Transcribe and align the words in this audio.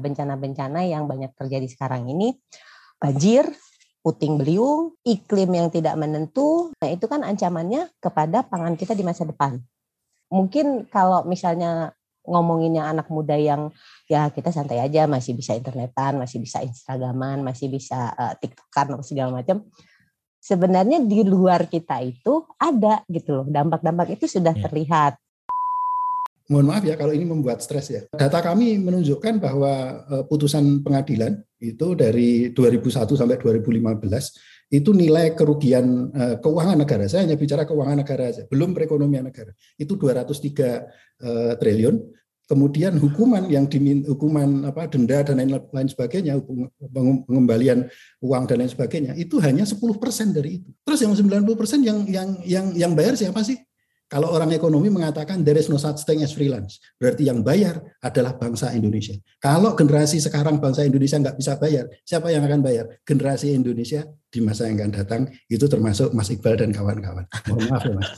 Bencana-bencana 0.00 0.88
yang 0.88 1.04
banyak 1.04 1.36
terjadi 1.36 1.68
sekarang 1.68 2.08
ini, 2.08 2.34
banjir, 2.96 3.46
puting 4.00 4.40
beliung, 4.40 4.96
iklim 5.04 5.50
yang 5.52 5.68
tidak 5.68 5.92
menentu, 6.00 6.72
nah 6.80 6.88
itu 6.88 7.04
kan 7.04 7.20
ancamannya 7.20 7.92
kepada 8.00 8.40
pangan 8.48 8.74
kita 8.74 8.96
di 8.96 9.04
masa 9.04 9.28
depan. 9.28 9.60
Mungkin 10.32 10.88
kalau 10.88 11.28
misalnya 11.28 11.92
ngomonginnya 12.24 12.88
anak 12.88 13.08
muda 13.08 13.36
yang 13.36 13.72
ya 14.08 14.28
kita 14.28 14.52
santai 14.52 14.80
aja 14.80 15.04
masih 15.08 15.36
bisa 15.36 15.56
internetan, 15.56 16.16
masih 16.16 16.40
bisa 16.40 16.64
instagraman, 16.64 17.44
masih 17.44 17.68
bisa 17.72 18.12
uh, 18.16 18.34
tiktokan 18.40 18.96
atau 18.96 19.04
segala 19.04 19.40
macam. 19.40 19.68
Sebenarnya 20.40 21.04
di 21.04 21.20
luar 21.20 21.68
kita 21.68 22.00
itu 22.00 22.48
ada 22.56 23.04
gitu 23.12 23.44
loh 23.44 23.46
dampak-dampak 23.48 24.16
itu 24.16 24.24
sudah 24.24 24.56
ya. 24.56 24.64
terlihat 24.64 25.20
mohon 26.50 26.66
maaf 26.66 26.82
ya 26.82 26.98
kalau 26.98 27.14
ini 27.14 27.22
membuat 27.22 27.62
stres 27.62 27.94
ya. 27.94 28.02
Data 28.10 28.42
kami 28.42 28.74
menunjukkan 28.82 29.38
bahwa 29.38 30.02
uh, 30.10 30.24
putusan 30.26 30.82
pengadilan 30.82 31.38
itu 31.62 31.94
dari 31.94 32.50
2001 32.50 33.06
sampai 33.06 33.38
2015 33.38 34.74
itu 34.74 34.90
nilai 34.90 35.38
kerugian 35.38 36.10
uh, 36.10 36.36
keuangan 36.42 36.78
negara. 36.82 37.06
Saya 37.06 37.26
hanya 37.26 37.38
bicara 37.38 37.62
keuangan 37.62 38.02
negara 38.02 38.34
saja, 38.34 38.50
belum 38.50 38.74
perekonomian 38.74 39.30
negara. 39.30 39.54
Itu 39.78 39.94
203 39.94 40.02
uh, 40.02 40.34
eh, 41.22 41.54
triliun. 41.54 41.96
Kemudian 42.50 42.98
hukuman 42.98 43.46
yang 43.46 43.70
dimin 43.70 44.02
hukuman 44.10 44.66
apa 44.66 44.90
denda 44.90 45.22
dan 45.22 45.38
lain, 45.38 45.54
lain 45.54 45.86
sebagainya, 45.86 46.34
pengembalian 47.30 47.86
uang 48.18 48.42
dan 48.50 48.66
lain 48.66 48.72
sebagainya 48.74 49.14
itu 49.14 49.38
hanya 49.38 49.62
10% 49.62 49.86
dari 50.34 50.58
itu. 50.58 50.66
Terus 50.82 50.98
yang 50.98 51.14
90% 51.14 51.46
yang 51.86 51.98
yang 52.10 52.28
yang 52.42 52.66
yang 52.74 52.92
bayar 52.98 53.14
siapa 53.14 53.38
sih? 53.46 53.54
Kalau 54.10 54.26
orang 54.34 54.50
ekonomi 54.50 54.90
mengatakan 54.90 55.46
there 55.46 55.54
is 55.54 55.70
no 55.70 55.78
such 55.78 56.02
thing 56.02 56.18
as 56.18 56.34
freelance, 56.34 56.82
berarti 56.98 57.30
yang 57.30 57.46
bayar 57.46 57.78
adalah 58.02 58.34
bangsa 58.34 58.74
Indonesia. 58.74 59.14
Kalau 59.38 59.78
generasi 59.78 60.18
sekarang 60.18 60.58
bangsa 60.58 60.82
Indonesia 60.82 61.14
nggak 61.14 61.38
bisa 61.38 61.54
bayar, 61.62 61.86
siapa 62.02 62.26
yang 62.34 62.42
akan 62.42 62.58
bayar? 62.58 62.90
Generasi 63.06 63.54
Indonesia 63.54 64.02
di 64.26 64.42
masa 64.42 64.66
yang 64.66 64.82
akan 64.82 64.90
datang, 64.98 65.30
itu 65.46 65.62
termasuk 65.70 66.10
Mas 66.10 66.26
Iqbal 66.26 66.58
dan 66.58 66.74
kawan-kawan. 66.74 67.22
Mohon 67.46 67.64
maaf 67.70 67.86
ya 67.86 67.94
Mas. 67.94 68.10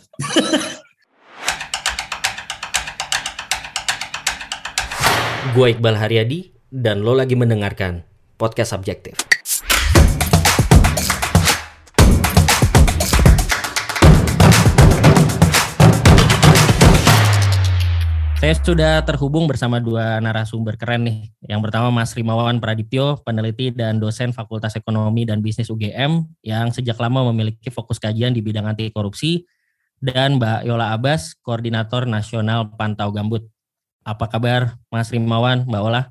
Gue 5.53 5.77
Iqbal 5.77 6.01
Haryadi, 6.01 6.57
dan 6.73 7.05
lo 7.05 7.13
lagi 7.13 7.37
mendengarkan 7.37 8.01
Podcast 8.41 8.73
Subjektif. 8.73 9.32
Saya 18.43 18.59
sudah 18.59 18.99
terhubung 19.07 19.47
bersama 19.47 19.79
dua 19.79 20.19
narasumber 20.19 20.75
keren 20.75 21.07
nih. 21.07 21.31
Yang 21.47 21.63
pertama 21.63 21.95
Mas 21.95 22.11
Rimawan 22.11 22.59
Pradiptyo, 22.59 23.23
peneliti 23.23 23.71
dan 23.71 24.03
dosen 24.03 24.35
Fakultas 24.35 24.75
Ekonomi 24.75 25.23
dan 25.23 25.39
Bisnis 25.39 25.71
UGM 25.71 26.27
yang 26.43 26.75
sejak 26.75 26.99
lama 26.99 27.23
memiliki 27.31 27.71
fokus 27.71 28.03
kajian 28.03 28.35
di 28.35 28.43
bidang 28.43 28.67
anti 28.67 28.91
korupsi 28.91 29.47
dan 30.03 30.43
Mbak 30.43 30.67
Yola 30.67 30.91
Abbas, 30.91 31.39
Koordinator 31.39 32.03
Nasional 32.03 32.67
Pantau 32.75 33.15
Gambut. 33.15 33.47
Apa 34.03 34.27
kabar 34.27 34.75
Mas 34.91 35.15
Rimawan, 35.15 35.63
Mbak 35.63 35.83
Ola? 35.87 36.11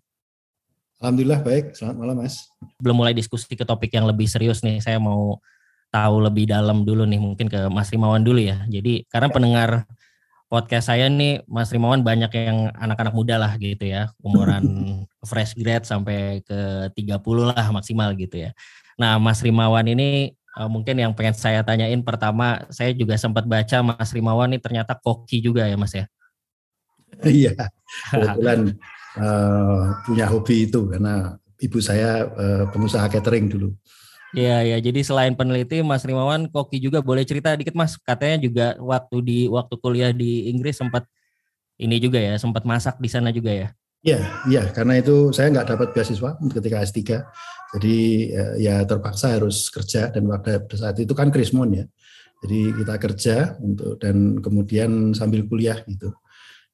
Alhamdulillah 1.04 1.44
baik, 1.44 1.76
selamat 1.76 1.96
malam 2.00 2.16
Mas. 2.16 2.48
Belum 2.80 2.96
mulai 2.96 3.12
diskusi 3.12 3.60
ke 3.60 3.68
topik 3.68 3.92
yang 3.92 4.08
lebih 4.08 4.32
serius 4.32 4.64
nih, 4.64 4.80
saya 4.80 5.04
mau 5.04 5.36
tahu 5.92 6.24
lebih 6.24 6.48
dalam 6.48 6.88
dulu 6.88 7.04
nih, 7.04 7.20
mungkin 7.20 7.52
ke 7.52 7.68
Mas 7.68 7.92
Rimawan 7.92 8.24
dulu 8.24 8.40
ya. 8.40 8.64
Jadi 8.72 9.04
karena 9.12 9.28
ya. 9.28 9.36
pendengar 9.36 9.70
podcast 10.52 10.92
saya 10.92 11.08
nih 11.08 11.48
Mas 11.48 11.72
Rimawan 11.72 12.04
banyak 12.04 12.28
yang 12.36 12.68
anak-anak 12.76 13.16
muda 13.16 13.40
lah 13.40 13.56
gitu 13.56 13.88
ya, 13.88 14.12
umuran 14.20 14.68
fresh 15.32 15.56
grad 15.56 15.88
sampai 15.88 16.44
ke 16.44 16.92
30 16.92 17.56
lah 17.56 17.72
maksimal 17.72 18.12
gitu 18.20 18.36
ya. 18.36 18.52
Nah, 19.00 19.16
Mas 19.16 19.40
Rimawan 19.40 19.88
ini 19.88 20.36
uh, 20.60 20.68
mungkin 20.68 21.00
yang 21.00 21.16
pengen 21.16 21.32
saya 21.32 21.64
tanyain 21.64 22.04
pertama, 22.04 22.68
saya 22.68 22.92
juga 22.92 23.16
sempat 23.16 23.48
baca 23.48 23.80
Mas 23.80 24.12
Rimawan 24.12 24.52
ini 24.52 24.60
ternyata 24.60 24.92
koki 25.00 25.40
juga 25.40 25.64
ya 25.64 25.80
Mas 25.80 25.96
ya. 25.96 26.04
Iya, 27.24 27.56
kebetulan 28.12 28.76
uh, 29.20 29.94
punya 30.04 30.26
hobi 30.28 30.68
itu 30.68 30.90
karena 30.92 31.40
ibu 31.64 31.80
saya 31.80 32.28
uh, 32.28 32.64
pengusaha 32.76 33.08
catering 33.08 33.48
dulu. 33.48 33.72
Iya 34.32 34.64
ya, 34.64 34.78
jadi 34.80 35.04
selain 35.04 35.36
peneliti 35.36 35.84
Mas 35.84 36.08
Rimawan 36.08 36.48
koki 36.48 36.80
juga 36.80 37.04
boleh 37.04 37.28
cerita 37.28 37.52
dikit 37.52 37.76
Mas. 37.76 38.00
Katanya 38.00 38.40
juga 38.40 38.80
waktu 38.80 39.18
di 39.20 39.40
waktu 39.52 39.76
kuliah 39.76 40.16
di 40.16 40.48
Inggris 40.48 40.80
sempat 40.80 41.04
ini 41.76 42.00
juga 42.00 42.16
ya, 42.16 42.40
sempat 42.40 42.64
masak 42.64 42.96
di 43.04 43.12
sana 43.12 43.28
juga 43.36 43.52
ya. 43.52 43.68
Iya, 44.02 44.20
iya 44.50 44.64
karena 44.74 44.98
itu 44.98 45.30
saya 45.36 45.52
nggak 45.52 45.68
dapat 45.76 45.88
beasiswa 45.92 46.40
ketika 46.58 46.80
S3. 46.80 47.00
Jadi 47.76 47.98
eh, 48.32 48.56
ya 48.64 48.88
terpaksa 48.88 49.36
harus 49.36 49.68
kerja 49.68 50.08
dan 50.10 50.32
pada 50.32 50.64
saat 50.80 50.96
itu 51.04 51.12
kan 51.12 51.28
krismon 51.28 51.76
ya. 51.76 51.86
Jadi 52.42 52.60
kita 52.82 52.96
kerja 52.98 53.36
untuk 53.62 54.00
dan 54.00 54.40
kemudian 54.40 55.12
sambil 55.14 55.44
kuliah 55.46 55.84
gitu. 55.86 56.10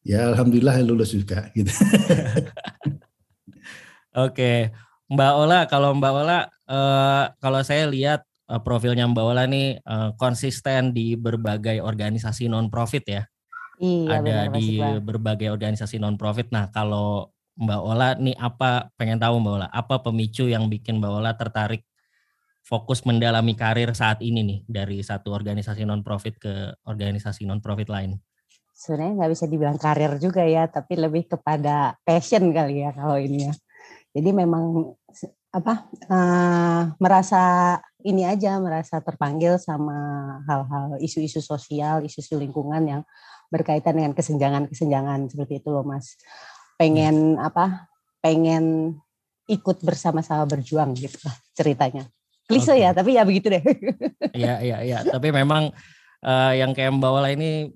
Ya 0.05 0.29
alhamdulillah 0.29 0.77
lulus 0.85 1.11
juga 1.11 1.49
gitu. 1.57 1.67
Oke. 4.15 4.71
Mbak 5.07 5.33
Ola, 5.39 5.59
kalau 5.71 5.95
Mbak 5.95 6.13
Ola, 6.13 6.39
uh, 6.67 7.31
kalau 7.39 7.63
saya 7.63 7.87
lihat 7.87 8.27
uh, 8.51 8.59
profilnya 8.59 9.07
Mbak 9.07 9.23
Ola 9.23 9.47
nih 9.47 9.79
uh, 9.87 10.11
konsisten 10.19 10.91
di 10.91 11.15
berbagai 11.15 11.79
organisasi 11.79 12.51
non 12.51 12.67
profit 12.67 13.03
ya. 13.07 13.23
Iya, 13.79 14.19
Ada 14.19 14.51
benar, 14.51 14.57
di 14.57 14.67
berbagai 14.99 15.47
organisasi 15.53 15.95
non 16.01 16.19
profit. 16.19 16.51
Nah, 16.51 16.67
kalau 16.75 17.31
Mbak 17.55 17.81
Ola 17.87 18.09
nih 18.19 18.35
apa 18.35 18.91
pengen 18.99 19.15
tahu 19.15 19.39
Mbak 19.39 19.53
Ola, 19.55 19.67
apa 19.71 20.03
pemicu 20.03 20.51
yang 20.51 20.67
bikin 20.67 20.99
Mbak 20.99 21.13
Ola 21.23 21.31
tertarik 21.39 21.87
fokus 22.67 23.07
mendalami 23.07 23.55
karir 23.55 23.95
saat 23.95 24.19
ini 24.19 24.43
nih 24.43 24.59
dari 24.67 24.99
satu 24.99 25.31
organisasi 25.31 25.87
non 25.87 26.03
profit 26.03 26.35
ke 26.35 26.53
organisasi 26.83 27.47
non 27.47 27.63
profit 27.63 27.87
lain? 27.87 28.19
Sebenarnya 28.75 29.23
nggak 29.23 29.31
bisa 29.31 29.45
dibilang 29.47 29.79
karir 29.79 30.19
juga 30.19 30.43
ya, 30.43 30.67
tapi 30.67 30.99
lebih 30.99 31.31
kepada 31.31 31.95
passion 32.03 32.51
kali 32.51 32.83
ya 32.83 32.91
kalau 32.91 33.15
ini 33.15 33.47
ya. 33.47 33.53
Jadi 34.11 34.29
memang 34.33 34.96
apa 35.57 35.89
uh, 36.13 36.93
merasa 37.01 37.41
ini 38.05 38.23
aja 38.23 38.61
merasa 38.61 39.01
terpanggil 39.01 39.57
sama 39.57 39.97
hal-hal 40.45 41.01
isu-isu 41.01 41.41
sosial, 41.41 42.05
isu-isu 42.05 42.37
lingkungan 42.37 42.83
yang 42.85 43.01
berkaitan 43.49 43.97
dengan 43.97 44.13
kesenjangan-kesenjangan 44.13 45.27
seperti 45.27 45.59
itu 45.59 45.69
loh 45.73 45.83
Mas. 45.83 46.15
Pengen 46.77 47.41
apa? 47.41 47.89
Pengen 48.21 48.95
ikut 49.49 49.81
bersama-sama 49.81 50.45
berjuang 50.45 50.93
gitu 50.93 51.17
lah 51.25 51.35
ceritanya. 51.55 52.05
Klise 52.47 52.71
okay. 52.71 52.87
ya, 52.87 52.95
tapi 52.95 53.19
ya 53.19 53.27
begitu 53.27 53.51
deh. 53.51 53.63
Iya, 54.37 54.63
iya, 54.63 54.77
iya. 54.85 54.99
Tapi 55.03 55.33
memang 55.35 55.73
uh, 56.23 56.53
yang 56.55 56.71
kayak 56.71 56.95
Mbak 56.95 57.11
Wala 57.11 57.29
ini 57.35 57.75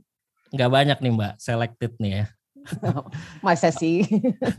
nggak 0.56 0.72
banyak 0.72 0.98
nih 1.04 1.12
Mbak, 1.12 1.34
selected 1.42 1.92
nih 2.00 2.12
ya. 2.24 2.26
Masa 3.46 3.74
sih? 3.74 4.06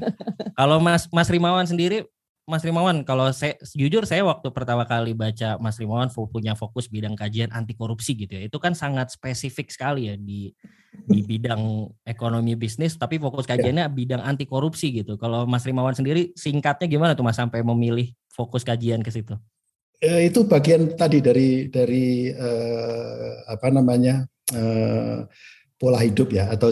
kalau 0.59 0.83
Mas 0.83 1.09
Mas 1.09 1.33
Rimawan 1.33 1.65
sendiri, 1.65 2.05
Mas 2.43 2.67
Rimawan, 2.67 3.07
kalau 3.07 3.31
saya 3.31 3.55
jujur 3.71 4.03
saya 4.03 4.27
waktu 4.27 4.51
pertama 4.51 4.83
kali 4.83 5.15
baca 5.15 5.63
Mas 5.63 5.79
Rimawan 5.79 6.11
punya 6.11 6.59
fokus 6.59 6.91
bidang 6.91 7.15
kajian 7.15 7.55
anti 7.55 7.79
korupsi 7.79 8.19
gitu 8.19 8.35
ya. 8.35 8.43
Itu 8.51 8.59
kan 8.59 8.75
sangat 8.75 9.15
spesifik 9.15 9.71
sekali 9.71 10.11
ya 10.11 10.19
di 10.19 10.51
di 10.93 11.23
bidang 11.25 11.89
ekonomi 12.05 12.53
bisnis 12.59 12.99
tapi 12.99 13.17
fokus 13.17 13.47
ya. 13.47 13.55
kajiannya 13.55 13.87
bidang 13.95 14.23
anti 14.27 14.51
korupsi 14.51 14.91
gitu. 14.91 15.15
Kalau 15.15 15.47
Mas 15.47 15.63
Rimawan 15.63 15.95
sendiri 15.95 16.35
singkatnya 16.35 16.91
gimana 16.91 17.15
tuh 17.15 17.23
Mas 17.23 17.39
sampai 17.39 17.63
memilih 17.63 18.11
fokus 18.27 18.67
kajian 18.67 19.07
ke 19.07 19.15
situ? 19.15 19.39
Eh, 20.03 20.27
itu 20.27 20.43
bagian 20.43 20.99
tadi 20.99 21.23
dari 21.23 21.71
dari 21.71 22.27
eh, 22.27 23.31
apa 23.47 23.71
namanya? 23.71 24.27
Eh, 24.51 25.21
pola 25.83 25.99
hidup 25.99 26.31
ya 26.31 26.47
atau 26.47 26.71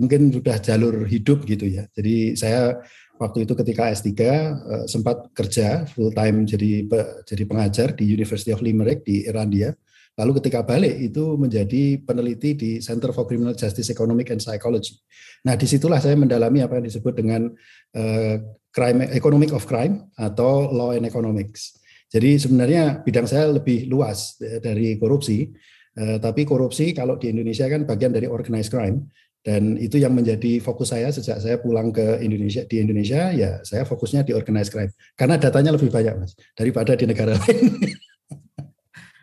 mungkin 0.00 0.32
sudah 0.32 0.56
jalur 0.64 1.04
hidup 1.04 1.44
gitu 1.44 1.68
ya. 1.68 1.84
Jadi 1.92 2.40
saya 2.40 2.80
waktu 3.16 3.48
itu 3.48 3.52
ketika 3.56 3.88
S3 3.92 4.10
eh, 4.12 4.52
sempat 4.88 5.32
kerja 5.32 5.88
full 5.88 6.12
time 6.12 6.44
jadi 6.44 6.84
jadi 7.24 7.44
pengajar 7.48 7.88
di 7.96 8.04
University 8.08 8.52
of 8.52 8.62
Limerick 8.62 9.04
di 9.04 9.24
Irlandia. 9.24 9.72
Lalu 10.16 10.40
ketika 10.40 10.64
balik 10.64 10.96
itu 10.96 11.36
menjadi 11.36 12.00
peneliti 12.00 12.56
di 12.56 12.70
Center 12.80 13.12
for 13.12 13.28
Criminal 13.28 13.52
Justice 13.52 13.92
Economic 13.92 14.32
and 14.32 14.40
Psychology. 14.40 14.96
Nah 15.44 15.60
di 15.60 15.68
situlah 15.68 16.00
saya 16.00 16.16
mendalami 16.16 16.64
apa 16.64 16.80
yang 16.80 16.88
disebut 16.88 17.12
dengan 17.20 17.52
uh, 17.92 18.36
crime 18.72 19.12
economic 19.12 19.52
of 19.52 19.68
crime 19.68 20.08
atau 20.16 20.72
law 20.72 20.96
and 20.96 21.04
economics. 21.04 21.76
Jadi 22.08 22.40
sebenarnya 22.40 23.04
bidang 23.04 23.28
saya 23.28 23.52
lebih 23.52 23.92
luas 23.92 24.40
eh, 24.40 24.56
dari 24.56 24.96
korupsi, 24.96 25.52
tapi 25.96 26.44
korupsi 26.44 26.92
kalau 26.92 27.16
di 27.16 27.32
Indonesia 27.32 27.64
kan 27.72 27.88
bagian 27.88 28.12
dari 28.12 28.28
organized 28.28 28.68
crime 28.68 29.08
dan 29.46 29.78
itu 29.78 30.02
yang 30.02 30.10
menjadi 30.10 30.58
fokus 30.58 30.90
saya 30.90 31.06
sejak 31.14 31.38
saya 31.38 31.62
pulang 31.62 31.94
ke 31.94 32.18
Indonesia 32.18 32.66
di 32.66 32.82
Indonesia 32.82 33.30
ya 33.30 33.62
saya 33.62 33.86
fokusnya 33.86 34.26
di 34.26 34.34
organized 34.34 34.74
crime 34.74 34.90
karena 35.14 35.38
datanya 35.38 35.70
lebih 35.70 35.86
banyak 35.86 36.18
mas 36.18 36.34
daripada 36.58 36.98
di 36.98 37.06
negara 37.06 37.38
lain. 37.46 37.78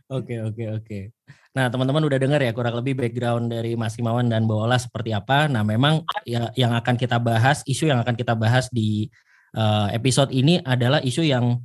Oke 0.08 0.40
oke 0.40 0.64
oke. 0.80 1.00
Nah 1.52 1.68
teman-teman 1.68 2.08
udah 2.08 2.20
dengar 2.24 2.40
ya 2.40 2.56
kurang 2.56 2.80
lebih 2.80 2.96
background 2.96 3.52
dari 3.52 3.76
Mas 3.76 4.00
Imawan 4.00 4.32
dan 4.32 4.48
Bola 4.48 4.80
seperti 4.80 5.12
apa. 5.12 5.52
Nah 5.52 5.68
memang 5.68 6.08
ya 6.24 6.56
yang 6.56 6.72
akan 6.72 6.96
kita 6.96 7.20
bahas 7.20 7.60
isu 7.68 7.92
yang 7.92 8.00
akan 8.00 8.16
kita 8.16 8.32
bahas 8.32 8.72
di 8.72 9.12
uh, 9.60 9.92
episode 9.92 10.32
ini 10.32 10.64
adalah 10.64 11.04
isu 11.04 11.28
yang 11.28 11.60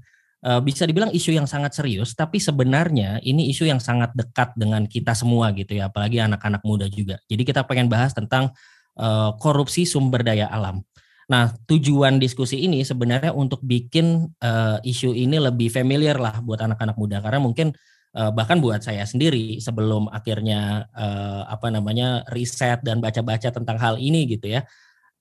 uh, 0.45 0.61
bisa 0.63 0.87
dibilang 0.87 1.11
isu 1.11 1.35
yang 1.35 1.47
sangat 1.49 1.75
serius, 1.75 2.15
tapi 2.15 2.39
sebenarnya 2.39 3.19
ini 3.25 3.51
isu 3.51 3.67
yang 3.67 3.83
sangat 3.83 4.15
dekat 4.15 4.55
dengan 4.55 4.87
kita 4.87 5.15
semua 5.15 5.51
gitu 5.55 5.79
ya, 5.79 5.91
apalagi 5.91 6.23
anak-anak 6.23 6.63
muda 6.63 6.87
juga. 6.87 7.19
Jadi 7.27 7.43
kita 7.43 7.65
pengen 7.67 7.91
bahas 7.91 8.15
tentang 8.15 8.55
uh, 8.99 9.35
korupsi 9.39 9.87
sumber 9.89 10.23
daya 10.23 10.51
alam. 10.51 10.83
Nah, 11.29 11.53
tujuan 11.69 12.17
diskusi 12.17 12.65
ini 12.65 12.81
sebenarnya 12.81 13.37
untuk 13.37 13.61
bikin 13.61 14.33
uh, 14.41 14.81
isu 14.81 15.13
ini 15.13 15.37
lebih 15.37 15.69
familiar 15.69 16.17
lah 16.17 16.41
buat 16.41 16.57
anak-anak 16.65 16.97
muda 16.97 17.21
karena 17.21 17.37
mungkin 17.37 17.77
uh, 18.17 18.33
bahkan 18.33 18.65
buat 18.65 18.81
saya 18.81 19.05
sendiri 19.05 19.61
sebelum 19.61 20.09
akhirnya 20.09 20.89
uh, 20.97 21.45
apa 21.53 21.69
namanya 21.69 22.25
riset 22.33 22.81
dan 22.81 23.05
baca-baca 23.05 23.53
tentang 23.53 23.77
hal 23.77 24.01
ini 24.01 24.25
gitu 24.25 24.49
ya. 24.57 24.65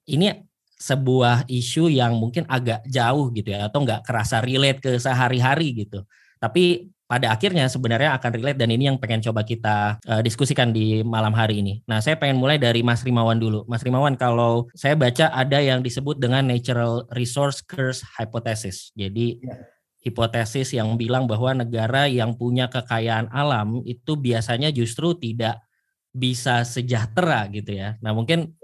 Ini 0.08 0.47
sebuah 0.78 1.50
isu 1.50 1.90
yang 1.90 2.14
mungkin 2.18 2.46
agak 2.46 2.86
jauh 2.86 3.34
gitu 3.34 3.50
ya 3.50 3.66
atau 3.68 3.82
nggak 3.82 4.06
kerasa 4.06 4.40
relate 4.46 4.80
ke 4.80 4.92
sehari-hari 5.02 5.74
gitu. 5.86 6.06
Tapi 6.38 6.94
pada 7.08 7.32
akhirnya 7.32 7.72
sebenarnya 7.72 8.20
akan 8.20 8.32
relate 8.36 8.60
dan 8.60 8.70
ini 8.70 8.92
yang 8.92 9.00
pengen 9.00 9.24
coba 9.24 9.48
kita 9.48 9.96
uh, 10.04 10.20
diskusikan 10.20 10.76
di 10.76 11.02
malam 11.08 11.32
hari 11.32 11.64
ini. 11.64 11.80
Nah, 11.88 12.04
saya 12.04 12.20
pengen 12.20 12.36
mulai 12.36 12.60
dari 12.60 12.84
Mas 12.84 13.02
Rimawan 13.02 13.40
dulu. 13.40 13.64
Mas 13.66 13.82
Rimawan, 13.82 14.20
kalau 14.20 14.68
saya 14.76 14.94
baca 15.00 15.32
ada 15.32 15.64
yang 15.64 15.80
disebut 15.80 16.20
dengan 16.20 16.44
natural 16.44 17.08
resource 17.16 17.64
curse 17.64 18.04
hypothesis. 18.20 18.92
Jadi 18.92 19.40
ya. 19.40 19.56
hipotesis 20.04 20.76
yang 20.76 21.00
bilang 21.00 21.32
bahwa 21.32 21.56
negara 21.56 22.12
yang 22.12 22.36
punya 22.36 22.68
kekayaan 22.68 23.32
alam 23.32 23.80
itu 23.88 24.20
biasanya 24.20 24.76
justru 24.76 25.16
tidak 25.16 25.64
bisa 26.12 26.68
sejahtera 26.68 27.48
gitu 27.56 27.72
ya. 27.72 27.96
Nah, 28.04 28.12
mungkin 28.12 28.57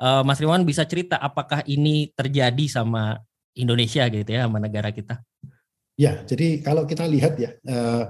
uh, 0.00 0.22
Mas 0.24 0.40
Rimawan 0.40 0.64
bisa 0.64 0.88
cerita 0.88 1.20
apakah 1.20 1.60
ini 1.68 2.10
terjadi 2.16 2.66
sama 2.66 3.20
Indonesia 3.54 4.08
gitu 4.08 4.26
ya, 4.26 4.48
sama 4.48 4.58
negara 4.58 4.88
kita? 4.90 5.20
Ya, 6.00 6.24
jadi 6.24 6.64
kalau 6.64 6.88
kita 6.88 7.04
lihat 7.04 7.36
ya 7.36 7.52
eh, 7.60 8.04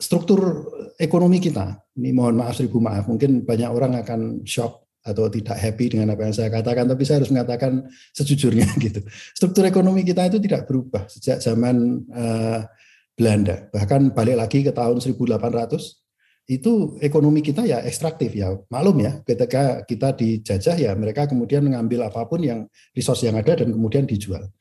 struktur 0.00 0.72
ekonomi 0.96 1.36
kita, 1.36 1.84
ini 2.00 2.16
mohon 2.16 2.40
maaf 2.40 2.56
seribu 2.56 2.80
maaf, 2.80 3.04
mungkin 3.04 3.44
banyak 3.44 3.68
orang 3.68 4.00
akan 4.00 4.40
shock 4.48 4.88
atau 5.04 5.28
tidak 5.28 5.60
happy 5.60 5.92
dengan 5.92 6.16
apa 6.16 6.24
yang 6.24 6.32
saya 6.32 6.48
katakan, 6.48 6.88
tapi 6.88 7.04
saya 7.04 7.20
harus 7.20 7.28
mengatakan 7.28 7.84
sejujurnya 8.16 8.64
gitu. 8.88 9.04
Struktur 9.36 9.68
ekonomi 9.68 10.00
kita 10.00 10.32
itu 10.32 10.40
tidak 10.40 10.64
berubah 10.64 11.04
sejak 11.12 11.44
zaman 11.44 12.08
uh, 12.08 12.64
Belanda, 13.12 13.68
bahkan 13.68 14.08
balik 14.08 14.40
lagi 14.40 14.64
ke 14.64 14.72
tahun 14.72 15.04
1800 15.04 16.03
itu 16.44 17.00
ekonomi 17.00 17.40
kita 17.40 17.64
ya 17.64 17.80
ekstraktif 17.80 18.36
ya 18.36 18.52
malum 18.68 19.00
ya 19.00 19.24
ketika 19.24 19.80
kita 19.88 20.12
dijajah 20.12 20.76
ya 20.76 20.92
mereka 20.92 21.24
kemudian 21.24 21.64
mengambil 21.64 22.04
apa 22.04 22.28
pun 22.28 22.44
yang 22.44 22.68
resource 22.92 23.24
yang 23.24 23.40
ada 23.40 23.64
dan 23.64 23.72
kemudian 23.72 24.04
dijual 24.04 24.52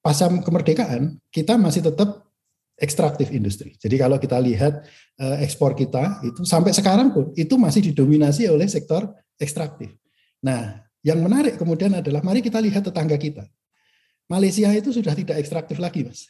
pasca 0.00 0.30
kemerdekaan 0.30 1.20
kita 1.28 1.58
masih 1.60 1.82
tetap 1.82 2.26
ekstraktif 2.76 3.32
industri. 3.32 3.74
Jadi 3.80 3.96
kalau 3.96 4.20
kita 4.20 4.36
lihat 4.36 4.84
uh, 5.18 5.36
ekspor 5.40 5.72
kita 5.72 6.20
itu 6.22 6.44
sampai 6.44 6.76
sekarang 6.76 7.10
pun 7.10 7.32
itu 7.32 7.56
masih 7.56 7.90
didominasi 7.90 8.46
oleh 8.52 8.68
sektor 8.68 9.08
ekstraktif. 9.40 9.96
Nah, 10.44 10.84
yang 11.00 11.24
menarik 11.24 11.56
kemudian 11.56 11.96
adalah 11.96 12.20
mari 12.20 12.44
kita 12.44 12.60
lihat 12.60 12.84
tetangga 12.84 13.16
kita. 13.16 13.48
Malaysia 14.28 14.68
itu 14.74 14.92
sudah 14.92 15.14
tidak 15.16 15.40
ekstraktif 15.40 15.80
lagi, 15.80 16.04
Mas. 16.04 16.26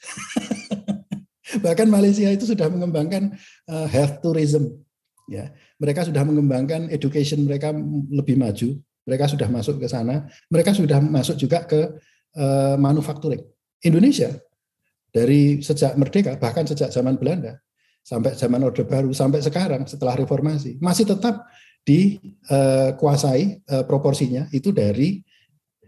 Bahkan 1.64 1.88
Malaysia 1.88 2.28
itu 2.28 2.44
sudah 2.44 2.68
mengembangkan 2.68 3.34
uh, 3.66 3.88
health 3.88 4.20
tourism. 4.20 4.85
Ya, 5.26 5.50
mereka 5.82 6.06
sudah 6.06 6.22
mengembangkan 6.22 6.86
education 6.88 7.42
mereka 7.42 7.74
lebih 8.10 8.38
maju. 8.38 8.78
Mereka 9.06 9.26
sudah 9.30 9.50
masuk 9.50 9.82
ke 9.82 9.90
sana. 9.90 10.26
Mereka 10.50 10.74
sudah 10.74 11.02
masuk 11.02 11.34
juga 11.38 11.66
ke 11.66 11.98
uh, 12.38 12.78
manufacturing. 12.78 13.42
Indonesia 13.82 14.30
dari 15.10 15.64
sejak 15.64 15.96
merdeka 15.96 16.36
bahkan 16.36 16.68
sejak 16.68 16.92
zaman 16.92 17.16
Belanda 17.16 17.56
sampai 18.04 18.38
zaman 18.38 18.62
Orde 18.62 18.84
Baru 18.86 19.10
sampai 19.16 19.40
sekarang 19.42 19.88
setelah 19.88 20.14
reformasi 20.14 20.78
masih 20.78 21.08
tetap 21.08 21.48
dikuasai 21.86 23.62
eh, 23.62 23.84
proporsinya 23.86 24.50
itu 24.50 24.74
dari 24.74 25.22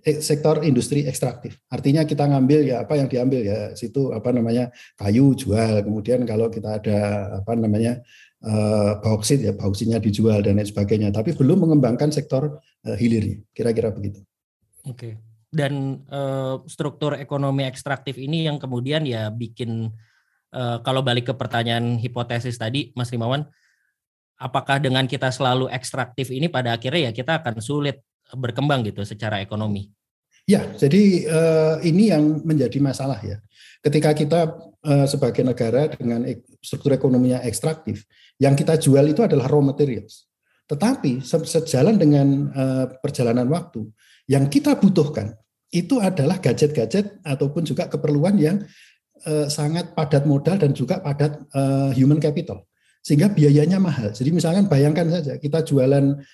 e, 0.07 0.23
sektor 0.23 0.63
industri 0.63 1.03
ekstraktif. 1.11 1.59
Artinya 1.67 2.07
kita 2.07 2.23
ngambil 2.23 2.71
ya 2.71 2.87
apa 2.87 2.95
yang 2.95 3.11
diambil 3.11 3.43
ya 3.43 3.59
situ 3.75 4.15
apa 4.15 4.31
namanya 4.31 4.71
kayu 4.95 5.35
jual, 5.35 5.83
kemudian 5.83 6.23
kalau 6.23 6.47
kita 6.55 6.79
ada 6.79 6.99
apa 7.43 7.53
namanya 7.59 7.99
uh, 7.99 8.07
bauksit 9.03 9.43
ya 9.43 9.51
bauksitnya 9.51 9.99
dijual 9.99 10.43
dan 10.47 10.63
lain 10.63 10.69
sebagainya. 10.69 11.11
Tapi 11.11 11.35
belum 11.35 11.67
mengembangkan 11.67 12.15
sektor 12.15 12.63
uh, 12.63 12.97
hilirnya. 12.97 13.43
Kira-kira 13.51 13.91
begitu. 13.91 14.23
Oke 14.87 15.19
dan 15.49 16.05
uh, 16.13 16.61
struktur 16.69 17.17
ekonomi 17.17 17.65
ekstraktif 17.65 18.21
ini 18.21 18.45
yang 18.45 18.61
kemudian 18.61 19.09
ya 19.09 19.33
bikin 19.33 19.93
kalau 20.57 21.05
balik 21.05 21.29
ke 21.29 21.35
pertanyaan 21.37 22.01
hipotesis 22.01 22.57
tadi 22.57 22.89
Mas 22.97 23.13
Rimawan 23.13 23.45
apakah 24.41 24.81
dengan 24.81 25.05
kita 25.05 25.29
selalu 25.29 25.69
ekstraktif 25.69 26.33
ini 26.33 26.49
pada 26.49 26.73
akhirnya 26.73 27.11
ya 27.11 27.13
kita 27.13 27.45
akan 27.45 27.61
sulit 27.61 28.01
berkembang 28.33 28.81
gitu 28.87 29.05
secara 29.05 29.45
ekonomi 29.45 29.93
Ya, 30.49 30.65
jadi 30.65 31.29
uh, 31.29 31.77
ini 31.85 32.09
yang 32.09 32.41
menjadi 32.41 32.81
masalah 32.81 33.21
ya. 33.21 33.37
Ketika 33.85 34.17
kita 34.17 34.57
uh, 34.81 35.05
sebagai 35.05 35.45
negara 35.45 35.93
dengan 35.93 36.25
struktur 36.65 36.97
ekonominya 36.97 37.45
ekstraktif, 37.45 38.09
yang 38.41 38.57
kita 38.57 38.81
jual 38.81 39.05
itu 39.05 39.21
adalah 39.21 39.45
raw 39.45 39.61
materials. 39.61 40.25
Tetapi 40.65 41.21
sejalan 41.21 42.01
dengan 42.01 42.49
uh, 42.57 42.87
perjalanan 43.05 43.45
waktu, 43.53 43.93
yang 44.25 44.49
kita 44.49 44.73
butuhkan 44.81 45.37
itu 45.69 46.01
adalah 46.01 46.41
gadget-gadget 46.41 47.21
ataupun 47.29 47.69
juga 47.69 47.85
keperluan 47.93 48.41
yang 48.41 48.65
uh, 49.29 49.53
sangat 49.53 49.93
padat 49.93 50.25
modal 50.25 50.57
dan 50.57 50.73
juga 50.73 51.05
padat 51.05 51.45
uh, 51.53 51.93
human 51.93 52.17
capital. 52.17 52.65
Sehingga 53.05 53.29
biayanya 53.29 53.77
mahal. 53.77 54.17
Jadi 54.17 54.33
misalkan 54.33 54.65
bayangkan 54.65 55.13
saja 55.13 55.37
kita 55.37 55.61
jualan 55.61 56.25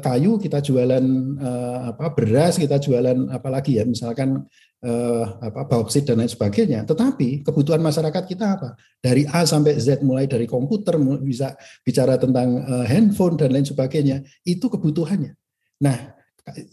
kayu, 0.00 0.40
kita 0.40 0.64
jualan 0.64 1.04
uh, 1.36 1.92
apa 1.92 2.16
beras, 2.16 2.56
kita 2.56 2.80
jualan 2.80 3.28
apalagi 3.28 3.76
ya 3.76 3.84
misalkan 3.84 4.48
uh, 4.80 5.24
apa 5.44 5.68
bauksit 5.68 6.08
dan 6.08 6.24
lain 6.24 6.32
sebagainya. 6.32 6.88
Tetapi 6.88 7.44
kebutuhan 7.44 7.84
masyarakat 7.84 8.24
kita 8.24 8.46
apa? 8.56 8.80
Dari 8.98 9.28
A 9.28 9.44
sampai 9.44 9.76
Z 9.76 10.00
mulai 10.00 10.24
dari 10.24 10.48
komputer 10.48 10.96
bisa 11.20 11.52
bicara 11.84 12.16
tentang 12.16 12.64
handphone 12.88 13.36
dan 13.36 13.52
lain 13.52 13.68
sebagainya, 13.68 14.24
itu 14.48 14.66
kebutuhannya. 14.72 15.36
Nah, 15.84 16.14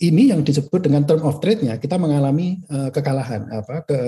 ini 0.03 0.35
yang 0.35 0.43
disebut 0.43 0.83
dengan 0.83 1.07
term 1.07 1.23
of 1.23 1.39
trade-nya 1.39 1.79
kita 1.79 1.95
mengalami 1.95 2.59
uh, 2.67 2.91
kekalahan 2.91 3.47
apa 3.47 3.87
ke 3.87 3.99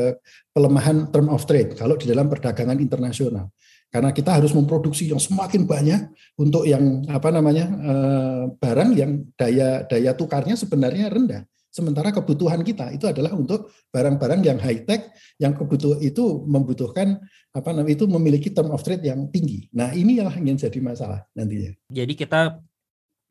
pelemahan 0.52 1.08
term 1.08 1.32
of 1.32 1.48
trade 1.48 1.80
kalau 1.80 1.96
di 1.96 2.04
dalam 2.04 2.28
perdagangan 2.28 2.76
internasional 2.84 3.48
karena 3.94 4.10
kita 4.10 4.42
harus 4.42 4.50
memproduksi 4.58 5.06
yang 5.06 5.22
semakin 5.22 5.70
banyak 5.70 6.10
untuk 6.34 6.66
yang 6.66 7.06
apa 7.06 7.30
namanya 7.30 7.70
uh, 7.70 8.44
barang 8.58 8.90
yang 8.98 9.22
daya 9.38 9.86
daya 9.86 10.18
tukarnya 10.18 10.58
sebenarnya 10.58 11.14
rendah. 11.14 11.46
Sementara 11.70 12.14
kebutuhan 12.14 12.62
kita 12.62 12.90
itu 12.94 13.06
adalah 13.10 13.34
untuk 13.34 13.70
barang-barang 13.94 14.42
yang 14.46 14.58
high 14.62 14.86
tech 14.86 15.14
yang 15.38 15.54
kebutuhan 15.54 16.02
itu 16.02 16.42
membutuhkan 16.46 17.22
apa 17.54 17.70
namanya 17.70 17.98
itu 17.98 18.06
memiliki 18.10 18.50
term 18.50 18.74
of 18.74 18.82
trade 18.82 19.06
yang 19.06 19.30
tinggi. 19.30 19.70
Nah 19.78 19.94
ini 19.94 20.18
yang 20.18 20.30
ingin 20.34 20.58
jadi 20.58 20.80
masalah 20.82 21.26
nantinya. 21.38 21.74
Jadi 21.94 22.14
kita 22.18 22.62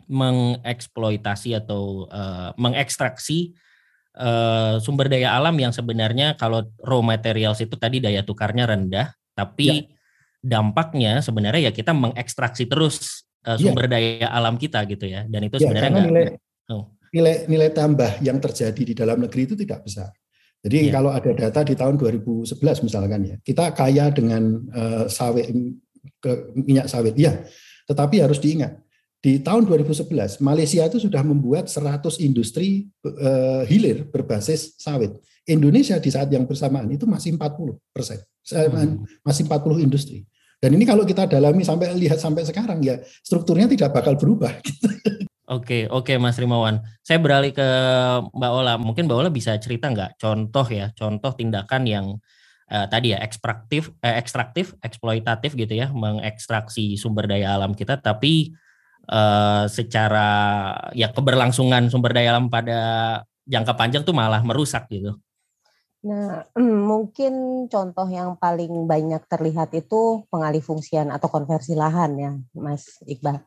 mengeksploitasi 0.07 1.59
atau 1.59 2.07
uh, 2.11 2.51
mengekstraksi 2.59 3.55
uh, 4.19 4.79
sumber 4.83 5.11
daya 5.11 5.35
alam 5.35 5.55
yang 5.59 5.71
sebenarnya 5.75 6.35
kalau 6.39 6.67
raw 6.83 7.03
materials 7.03 7.63
itu 7.63 7.75
tadi 7.79 8.03
daya 8.03 8.27
tukarnya 8.27 8.67
rendah, 8.67 9.15
tapi 9.39 9.87
ya. 9.87 10.02
Dampaknya 10.43 11.23
sebenarnya 11.23 11.71
ya 11.71 11.73
kita 11.73 11.95
mengekstraksi 11.95 12.67
terus 12.67 13.23
uh, 13.47 13.55
sumber 13.55 13.87
ya. 13.87 13.91
daya 13.95 14.29
alam 14.35 14.59
kita 14.59 14.83
gitu 14.91 15.07
ya, 15.07 15.23
dan 15.31 15.47
itu 15.47 15.63
ya, 15.63 15.71
sebenarnya 15.71 15.91
enggak, 15.95 16.07
nilai, 16.11 16.27
oh. 16.75 16.85
nilai 17.15 17.35
nilai 17.47 17.71
tambah 17.71 18.11
yang 18.21 18.43
terjadi 18.43 18.83
di 18.83 18.95
dalam 18.99 19.23
negeri 19.23 19.47
itu 19.47 19.55
tidak 19.55 19.87
besar. 19.87 20.11
Jadi 20.63 20.91
ya. 20.91 20.93
kalau 20.95 21.11
ada 21.11 21.31
data 21.35 21.61
di 21.67 21.75
tahun 21.75 21.99
2011 21.99 22.59
misalkan 22.87 23.21
ya, 23.23 23.37
kita 23.43 23.75
kaya 23.75 24.11
dengan 24.11 24.63
uh, 24.71 25.07
sawit 25.07 25.51
ke 26.23 26.55
minyak 26.59 26.91
sawit, 26.91 27.15
ya. 27.15 27.35
Tetapi 27.87 28.23
harus 28.23 28.39
diingat 28.39 28.79
di 29.23 29.39
tahun 29.39 29.71
2011 29.71 30.43
Malaysia 30.43 30.83
itu 30.83 30.99
sudah 30.99 31.23
membuat 31.23 31.71
100 31.71 32.19
industri 32.23 32.91
uh, 33.07 33.63
hilir 33.67 34.11
berbasis 34.11 34.75
sawit. 34.79 35.15
Indonesia 35.47 35.99
di 35.99 36.11
saat 36.11 36.31
yang 36.31 36.47
bersamaan 36.47 36.87
itu 36.91 37.03
masih 37.03 37.35
40 37.35 37.75
persen, 37.91 38.23
hmm. 38.23 39.27
masih 39.27 39.43
40 39.51 39.83
industri. 39.83 40.23
Dan 40.63 40.79
ini 40.79 40.87
kalau 40.87 41.03
kita 41.03 41.27
dalami 41.27 41.67
sampai 41.67 41.91
lihat 41.99 42.23
sampai 42.23 42.47
sekarang 42.47 42.79
ya 42.87 43.03
strukturnya 43.27 43.67
tidak 43.67 43.91
bakal 43.91 44.15
berubah. 44.15 44.55
Oke, 45.51 45.91
oke 45.91 46.17
Mas 46.23 46.39
Rimawan. 46.39 46.81
Saya 47.03 47.19
beralih 47.19 47.51
ke 47.51 47.69
Mbak 48.31 48.53
Ola. 48.55 48.75
Mungkin 48.79 49.11
Mbak 49.11 49.19
Ola 49.19 49.29
bisa 49.35 49.53
cerita 49.59 49.91
nggak 49.91 50.17
contoh 50.17 50.65
ya, 50.71 50.95
contoh 50.95 51.35
tindakan 51.35 51.83
yang 51.85 52.07
uh, 52.71 52.87
tadi 52.87 53.13
ya 53.13 53.21
ekstraktif, 53.21 53.91
eh, 54.01 54.17
ekstraktif, 54.17 54.73
eksploitatif 54.81 55.53
gitu 55.59 55.75
ya, 55.77 55.91
mengekstraksi 55.91 56.97
sumber 56.97 57.29
daya 57.29 57.59
alam 57.59 57.77
kita, 57.77 58.01
tapi 58.01 58.55
uh, 59.13 59.69
secara 59.69 60.31
ya 60.97 61.13
keberlangsungan 61.13 61.91
sumber 61.93 62.17
daya 62.17 62.39
alam 62.39 62.49
pada 62.49 62.81
jangka 63.45 63.75
panjang 63.75 64.03
tuh 64.07 64.17
malah 64.17 64.41
merusak 64.47 64.87
gitu. 64.89 65.19
Nah, 66.03 66.43
mungkin 66.91 67.67
contoh 67.71 68.07
yang 68.11 68.35
paling 68.35 68.91
banyak 68.91 69.23
terlihat 69.31 69.71
itu 69.79 70.27
pengalih 70.35 70.59
fungsian 70.59 71.15
atau 71.15 71.31
konversi 71.31 71.79
lahan 71.79 72.13
ya, 72.19 72.33
Mas 72.59 72.99
Iqbal. 73.07 73.39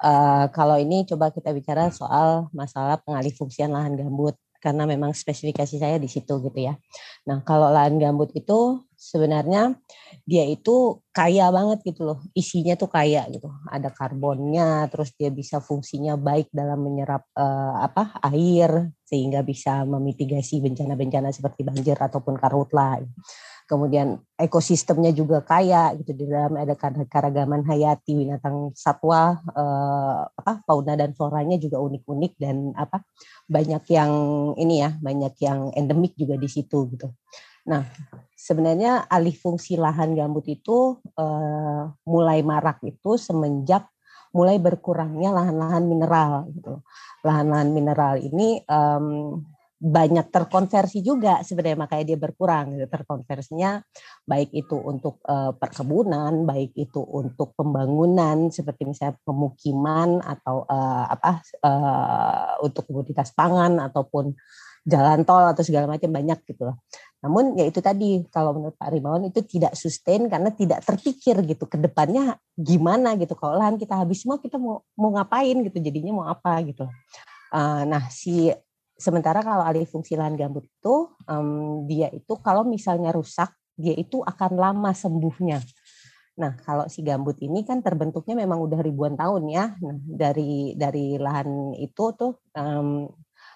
Uh, 0.00 0.48
kalau 0.56 0.80
ini 0.80 1.04
coba 1.04 1.28
kita 1.28 1.52
bicara 1.52 1.92
soal 1.92 2.48
masalah 2.56 2.96
pengalih 3.04 3.34
fungsian 3.36 3.74
lahan 3.76 3.92
gambut 3.98 4.38
karena 4.58 4.88
memang 4.88 5.12
spesifikasi 5.12 5.76
saya 5.76 6.00
di 6.00 6.08
situ 6.08 6.40
gitu 6.40 6.58
ya. 6.58 6.80
Nah, 7.28 7.44
kalau 7.44 7.68
lahan 7.68 8.00
gambut 8.00 8.32
itu 8.32 8.87
sebenarnya 8.98 9.78
dia 10.26 10.42
itu 10.42 10.98
kaya 11.14 11.48
banget 11.54 11.86
gitu 11.86 12.02
loh. 12.02 12.18
Isinya 12.34 12.74
tuh 12.74 12.90
kaya 12.90 13.24
gitu. 13.30 13.46
Ada 13.70 13.94
karbonnya, 13.94 14.90
terus 14.90 15.14
dia 15.14 15.30
bisa 15.30 15.62
fungsinya 15.62 16.18
baik 16.18 16.50
dalam 16.50 16.82
menyerap 16.82 17.22
eh, 17.38 17.74
apa? 17.86 18.18
air 18.26 18.90
sehingga 19.06 19.40
bisa 19.46 19.86
memitigasi 19.86 20.60
bencana-bencana 20.60 21.32
seperti 21.32 21.64
banjir 21.64 21.96
ataupun 21.96 22.36
karhutlah 22.36 23.00
kemudian 23.68 24.16
ekosistemnya 24.40 25.12
juga 25.12 25.44
kaya 25.44 25.92
gitu 26.00 26.16
di 26.16 26.24
dalam 26.24 26.56
ada 26.56 26.72
keragaman 27.04 27.68
hayati 27.68 28.16
binatang 28.16 28.72
satwa 28.72 29.36
eh, 29.52 30.20
apa 30.24 30.64
fauna 30.64 30.96
dan 30.96 31.12
floranya 31.12 31.60
juga 31.60 31.76
unik-unik 31.76 32.32
dan 32.40 32.72
apa 32.72 33.04
banyak 33.44 33.84
yang 33.92 34.10
ini 34.56 34.80
ya 34.80 34.96
banyak 34.96 35.34
yang 35.44 35.68
endemik 35.76 36.16
juga 36.16 36.40
di 36.40 36.48
situ 36.48 36.88
gitu. 36.96 37.12
Nah 37.68 37.84
sebenarnya 38.32 39.04
alih 39.06 39.36
fungsi 39.36 39.76
lahan 39.76 40.16
gambut 40.16 40.48
itu 40.48 40.98
eh, 41.14 41.82
mulai 42.08 42.40
marak 42.40 42.80
itu 42.86 43.20
semenjak 43.20 43.86
mulai 44.32 44.60
berkurangnya 44.60 45.32
lahan-lahan 45.32 45.84
mineral 45.88 46.32
gitu. 46.52 46.84
Lahan-lahan 47.24 47.70
mineral 47.72 48.20
ini 48.20 48.60
um, 48.68 49.40
banyak 49.78 50.34
terkonversi 50.34 51.06
juga 51.06 51.38
sebenarnya 51.46 51.78
makanya 51.78 52.04
dia 52.10 52.18
berkurang 52.18 52.74
gitu. 52.74 52.90
terkonversinya 52.90 53.78
baik 54.26 54.50
itu 54.50 54.74
untuk 54.74 55.22
uh, 55.22 55.54
perkebunan 55.54 56.42
baik 56.42 56.74
itu 56.74 56.98
untuk 56.98 57.54
pembangunan 57.54 58.50
seperti 58.50 58.90
misalnya 58.90 59.14
pemukiman 59.22 60.18
atau 60.18 60.66
uh, 60.66 61.06
apa 61.06 61.32
uh, 61.62 62.58
untuk 62.66 62.90
komoditas 62.90 63.30
pangan 63.30 63.78
ataupun 63.78 64.34
jalan 64.82 65.22
tol 65.22 65.46
atau 65.46 65.62
segala 65.62 65.86
macam 65.86 66.10
banyak 66.10 66.42
gitu 66.42 66.74
loh. 66.74 66.82
Namun 67.18 67.58
ya 67.58 67.66
itu 67.66 67.82
tadi 67.82 68.22
kalau 68.30 68.54
menurut 68.54 68.78
Pak 68.78 68.94
Rimawan 68.94 69.26
itu 69.26 69.42
tidak 69.42 69.74
sustain 69.74 70.30
karena 70.30 70.54
tidak 70.54 70.86
terpikir 70.86 71.42
gitu 71.42 71.66
ke 71.66 71.74
depannya 71.74 72.38
gimana 72.54 73.18
gitu 73.18 73.34
kalau 73.34 73.58
lahan 73.58 73.74
kita 73.74 73.98
habis 73.98 74.22
semua 74.22 74.38
kita 74.38 74.54
mau 74.54 74.86
mau 74.94 75.10
ngapain 75.10 75.58
gitu 75.66 75.82
jadinya 75.82 76.22
mau 76.22 76.26
apa 76.30 76.62
gitu. 76.62 76.86
Uh, 77.50 77.82
nah 77.88 78.06
si 78.12 78.54
Sementara 78.98 79.46
kalau 79.46 79.62
alih 79.62 79.86
fungsi 79.86 80.18
lahan 80.18 80.34
gambut 80.34 80.66
itu 80.66 81.06
um, 81.30 81.86
dia 81.86 82.10
itu 82.10 82.34
kalau 82.42 82.66
misalnya 82.66 83.14
rusak 83.14 83.54
dia 83.78 83.94
itu 83.94 84.26
akan 84.26 84.58
lama 84.58 84.90
sembuhnya. 84.90 85.62
Nah 86.42 86.58
kalau 86.66 86.90
si 86.90 87.06
gambut 87.06 87.38
ini 87.38 87.62
kan 87.62 87.78
terbentuknya 87.78 88.34
memang 88.34 88.58
udah 88.58 88.82
ribuan 88.82 89.14
tahun 89.14 89.54
ya. 89.54 89.70
Nah, 89.78 90.02
dari 90.02 90.74
dari 90.74 91.14
lahan 91.14 91.78
itu 91.78 92.10
tuh 92.10 92.42
um, 92.58 93.06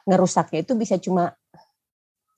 ngerusaknya 0.07 0.62
itu 0.62 0.78
bisa 0.78 1.02
cuma 1.02 1.35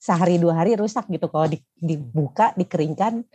sehari 0.05 0.37
dua 0.37 0.61
hari 0.61 0.77
rusak 0.77 1.09
gitu. 1.09 1.25
Kalau 1.33 1.49
dibuka 1.81 2.53
dikeringkan 2.53 3.25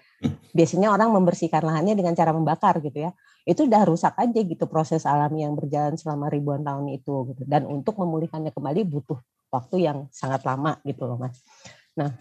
biasanya 0.54 0.94
orang 0.94 1.10
membersihkan 1.10 1.66
lahannya 1.66 1.98
dengan 1.98 2.14
cara 2.14 2.30
membakar 2.30 2.78
gitu 2.78 3.10
ya. 3.10 3.10
Itu 3.42 3.66
udah 3.66 3.82
rusak 3.82 4.14
aja 4.14 4.38
gitu 4.38 4.70
proses 4.70 5.02
alami 5.02 5.42
yang 5.42 5.58
berjalan 5.58 5.98
selama 5.98 6.30
ribuan 6.30 6.62
tahun 6.62 6.94
itu 6.94 7.34
gitu. 7.34 7.42
Dan 7.42 7.66
untuk 7.66 7.98
memulihkannya 7.98 8.54
kembali 8.54 8.86
butuh 8.86 9.18
waktu 9.50 9.90
yang 9.90 10.06
sangat 10.14 10.46
lama 10.46 10.78
gitu 10.86 11.10
loh 11.10 11.18
mas. 11.18 11.42
Nah 11.98 12.14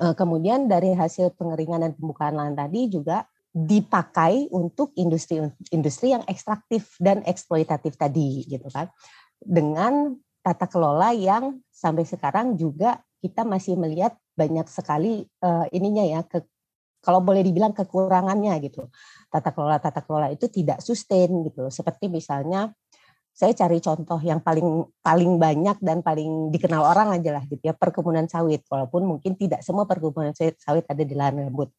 eh, 0.00 0.14
kemudian 0.16 0.72
dari 0.72 0.96
hasil 0.96 1.36
pengeringan 1.36 1.84
dan 1.84 1.92
pembukaan 1.92 2.40
lahan 2.40 2.56
tadi 2.56 2.88
juga 2.88 3.28
dipakai 3.52 4.48
untuk 4.48 4.96
industri-industri 4.96 6.16
yang 6.16 6.24
ekstraktif 6.24 6.96
dan 6.96 7.20
eksploitatif 7.28 8.00
tadi 8.00 8.48
gitu 8.48 8.72
kan. 8.72 8.88
Dengan 9.36 10.16
tata 10.42 10.66
kelola 10.66 11.14
yang 11.14 11.62
sampai 11.70 12.02
sekarang 12.02 12.58
juga 12.58 13.00
kita 13.22 13.46
masih 13.46 13.78
melihat 13.78 14.18
banyak 14.34 14.66
sekali 14.66 15.22
uh, 15.40 15.64
ininya 15.70 16.02
ya 16.02 16.20
ke, 16.26 16.42
kalau 17.02 17.22
boleh 17.22 17.46
dibilang 17.46 17.70
kekurangannya 17.70 18.58
gitu. 18.66 18.90
Tata 19.30 19.54
kelola 19.54 19.78
tata 19.78 20.02
kelola 20.02 20.28
itu 20.34 20.50
tidak 20.50 20.82
sustain 20.82 21.30
gitu 21.46 21.70
seperti 21.70 22.10
misalnya 22.10 22.74
saya 23.32 23.56
cari 23.56 23.80
contoh 23.80 24.20
yang 24.20 24.44
paling 24.44 24.84
paling 25.00 25.40
banyak 25.40 25.80
dan 25.80 26.04
paling 26.04 26.52
dikenal 26.52 26.84
orang 26.84 27.16
aja 27.16 27.40
lah 27.40 27.44
gitu 27.48 27.62
ya 27.62 27.72
perkebunan 27.72 28.26
sawit. 28.26 28.66
Walaupun 28.66 29.06
mungkin 29.06 29.38
tidak 29.38 29.64
semua 29.64 29.86
perkebunan 29.86 30.34
sawit 30.34 30.84
ada 30.90 31.02
di 31.06 31.14
lahan 31.14 31.48
gambut 31.48 31.70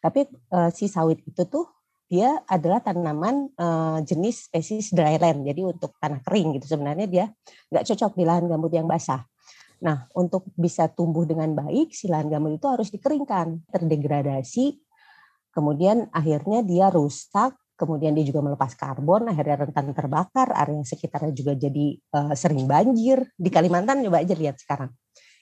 tapi 0.00 0.28
uh, 0.54 0.70
si 0.70 0.86
sawit 0.86 1.20
itu 1.24 1.42
tuh 1.48 1.66
dia 2.06 2.38
adalah 2.46 2.78
tanaman 2.78 3.50
uh, 3.58 3.98
jenis 4.06 4.46
spesies 4.46 4.94
dryland 4.94 5.42
jadi 5.42 5.66
untuk 5.66 5.98
tanah 5.98 6.22
kering 6.22 6.58
gitu 6.58 6.78
sebenarnya 6.78 7.06
dia 7.10 7.24
nggak 7.70 7.84
cocok 7.92 8.12
di 8.14 8.24
lahan 8.24 8.44
gambut 8.46 8.72
yang 8.74 8.86
basah 8.86 9.26
nah 9.82 10.08
untuk 10.16 10.48
bisa 10.56 10.88
tumbuh 10.88 11.28
dengan 11.28 11.52
baik 11.52 11.92
si 11.92 12.08
lahan 12.08 12.30
gambut 12.30 12.56
itu 12.56 12.66
harus 12.70 12.88
dikeringkan 12.94 13.66
terdegradasi 13.68 14.78
kemudian 15.52 16.08
akhirnya 16.14 16.62
dia 16.64 16.88
rusak 16.88 17.58
kemudian 17.76 18.16
dia 18.16 18.24
juga 18.24 18.40
melepas 18.40 18.72
karbon, 18.72 19.28
akhirnya 19.28 19.68
rentan 19.68 19.92
terbakar, 19.92 20.48
area 20.56 20.80
sekitarnya 20.80 21.32
juga 21.36 21.52
jadi 21.54 21.86
uh, 22.16 22.32
sering 22.32 22.64
banjir. 22.64 23.28
Di 23.36 23.52
Kalimantan 23.52 24.00
coba 24.00 24.24
aja 24.24 24.32
lihat 24.32 24.56
sekarang. 24.56 24.90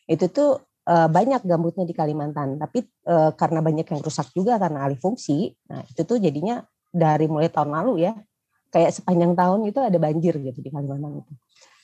Itu 0.04 0.28
tuh 0.28 0.60
uh, 0.88 1.08
banyak 1.08 1.42
gambutnya 1.44 1.84
di 1.84 1.94
Kalimantan, 1.96 2.60
tapi 2.60 2.84
uh, 3.08 3.32
karena 3.36 3.60
banyak 3.60 3.86
yang 3.88 4.00
rusak 4.00 4.32
juga 4.32 4.56
karena 4.56 4.84
alih 4.84 5.00
fungsi, 5.00 5.52
nah 5.68 5.84
itu 5.84 6.04
tuh 6.04 6.20
jadinya 6.20 6.64
dari 6.94 7.26
mulai 7.26 7.50
tahun 7.50 7.74
lalu 7.74 8.08
ya, 8.08 8.12
kayak 8.70 8.90
sepanjang 8.90 9.34
tahun 9.34 9.70
itu 9.70 9.78
ada 9.82 9.98
banjir 9.98 10.34
gitu 10.38 10.58
di 10.58 10.70
Kalimantan 10.70 11.22
itu. 11.22 11.32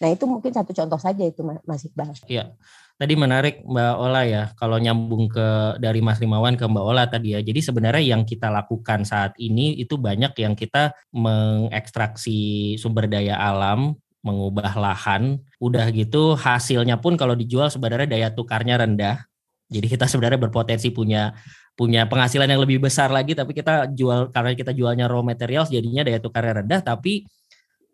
Nah 0.00 0.08
itu 0.08 0.24
mungkin 0.24 0.50
satu 0.50 0.72
contoh 0.72 0.96
saja 0.96 1.22
itu 1.28 1.44
Mas 1.44 1.84
Iqbal. 1.84 2.16
Iya, 2.24 2.56
tadi 2.96 3.14
menarik 3.20 3.60
Mbak 3.68 3.94
Ola 4.00 4.22
ya, 4.24 4.42
kalau 4.56 4.80
nyambung 4.80 5.28
ke 5.28 5.76
dari 5.76 6.00
Mas 6.00 6.16
Rimawan 6.16 6.56
ke 6.56 6.64
Mbak 6.64 6.84
Ola 6.88 7.04
tadi 7.04 7.36
ya. 7.36 7.44
Jadi 7.44 7.60
sebenarnya 7.60 8.16
yang 8.16 8.24
kita 8.24 8.48
lakukan 8.48 9.04
saat 9.04 9.36
ini 9.36 9.76
itu 9.76 10.00
banyak 10.00 10.32
yang 10.40 10.56
kita 10.56 10.96
mengekstraksi 11.12 12.74
sumber 12.80 13.12
daya 13.12 13.36
alam, 13.36 13.92
mengubah 14.20 14.76
lahan, 14.76 15.40
udah 15.60 15.88
gitu 15.92 16.36
hasilnya 16.36 17.00
pun 17.00 17.16
kalau 17.16 17.32
dijual 17.32 17.72
sebenarnya 17.72 18.08
daya 18.08 18.28
tukarnya 18.32 18.76
rendah. 18.80 19.24
Jadi 19.70 19.86
kita 19.86 20.04
sebenarnya 20.04 20.36
berpotensi 20.36 20.92
punya 20.92 21.32
punya 21.78 22.04
penghasilan 22.04 22.50
yang 22.50 22.60
lebih 22.60 22.82
besar 22.82 23.08
lagi 23.08 23.32
tapi 23.32 23.56
kita 23.56 23.88
jual 23.96 24.28
karena 24.34 24.52
kita 24.52 24.76
jualnya 24.76 25.08
raw 25.08 25.24
materials 25.24 25.72
jadinya 25.72 26.04
daya 26.04 26.20
tukarnya 26.20 26.60
rendah 26.60 26.84
tapi 26.84 27.24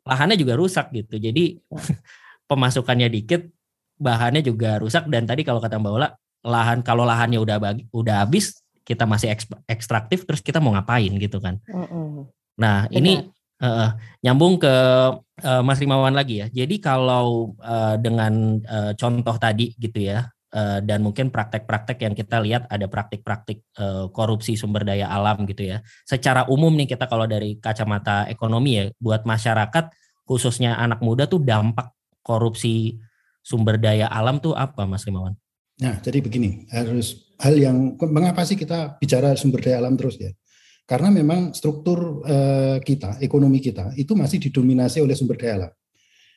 lahannya 0.02 0.34
juga 0.38 0.58
rusak 0.58 0.90
gitu. 0.90 1.18
Jadi 1.18 1.62
pemasukannya 2.50 3.10
dikit, 3.10 3.46
bahannya 3.98 4.42
juga 4.42 4.78
rusak 4.82 5.06
dan 5.10 5.26
tadi 5.26 5.42
kalau 5.42 5.58
kata 5.62 5.78
Mbak 5.78 5.92
Ola, 5.94 6.08
lahan 6.46 6.78
kalau 6.86 7.02
lahannya 7.02 7.42
udah 7.42 7.58
bagi, 7.58 7.82
udah 7.90 8.22
habis, 8.22 8.62
kita 8.86 9.02
masih 9.02 9.34
ekstraktif 9.66 10.22
terus 10.26 10.42
kita 10.42 10.62
mau 10.62 10.74
ngapain 10.74 11.10
gitu 11.18 11.42
kan. 11.42 11.58
Nah, 12.56 12.86
ini 12.94 13.26
uh, 13.62 13.94
nyambung 14.24 14.60
ke 14.60 14.74
uh, 15.44 15.62
Mas 15.62 15.78
Rimawan 15.80 16.16
lagi 16.16 16.42
ya. 16.42 16.46
Jadi 16.52 16.80
kalau 16.80 17.56
uh, 17.60 17.96
dengan 18.00 18.60
uh, 18.64 18.92
contoh 18.96 19.36
tadi 19.36 19.76
gitu 19.78 20.02
ya, 20.02 20.26
Eh, 20.56 20.80
dan 20.88 21.04
mungkin 21.04 21.28
praktek-praktek 21.28 22.00
yang 22.00 22.14
kita 22.16 22.40
lihat 22.40 22.64
ada 22.72 22.88
praktik-praktik 22.88 23.60
uh, 23.76 24.08
korupsi 24.08 24.56
sumber 24.56 24.88
daya 24.88 25.04
alam 25.12 25.44
gitu 25.44 25.68
ya. 25.68 25.84
Secara 26.08 26.48
umum 26.48 26.72
nih 26.72 26.96
kita 26.96 27.04
kalau 27.12 27.28
dari 27.28 27.60
kacamata 27.60 28.24
ekonomi 28.32 28.80
ya, 28.80 28.84
buat 28.96 29.28
masyarakat 29.28 29.92
khususnya 30.24 30.80
anak 30.80 31.04
muda 31.04 31.28
tuh 31.28 31.44
dampak 31.44 31.92
korupsi 32.24 32.96
sumber 33.44 33.76
daya 33.76 34.08
alam 34.08 34.40
tuh 34.40 34.56
apa 34.56 34.88
Mas 34.88 35.04
Rimawan? 35.04 35.36
Nah, 35.76 36.00
jadi 36.00 36.24
begini, 36.24 36.64
harus 36.72 37.36
hal 37.36 37.52
yang 37.60 37.92
mengapa 38.00 38.40
sih 38.48 38.56
kita 38.56 38.96
bicara 38.96 39.36
sumber 39.36 39.60
daya 39.60 39.84
alam 39.84 39.92
terus 39.92 40.16
ya? 40.16 40.32
Karena 40.86 41.10
memang 41.10 41.50
struktur 41.50 42.22
uh, 42.22 42.78
kita, 42.78 43.18
ekonomi 43.18 43.58
kita 43.58 43.90
itu 43.98 44.14
masih 44.14 44.38
didominasi 44.38 45.02
oleh 45.02 45.18
sumber 45.18 45.34
daya 45.34 45.54
alam. 45.58 45.72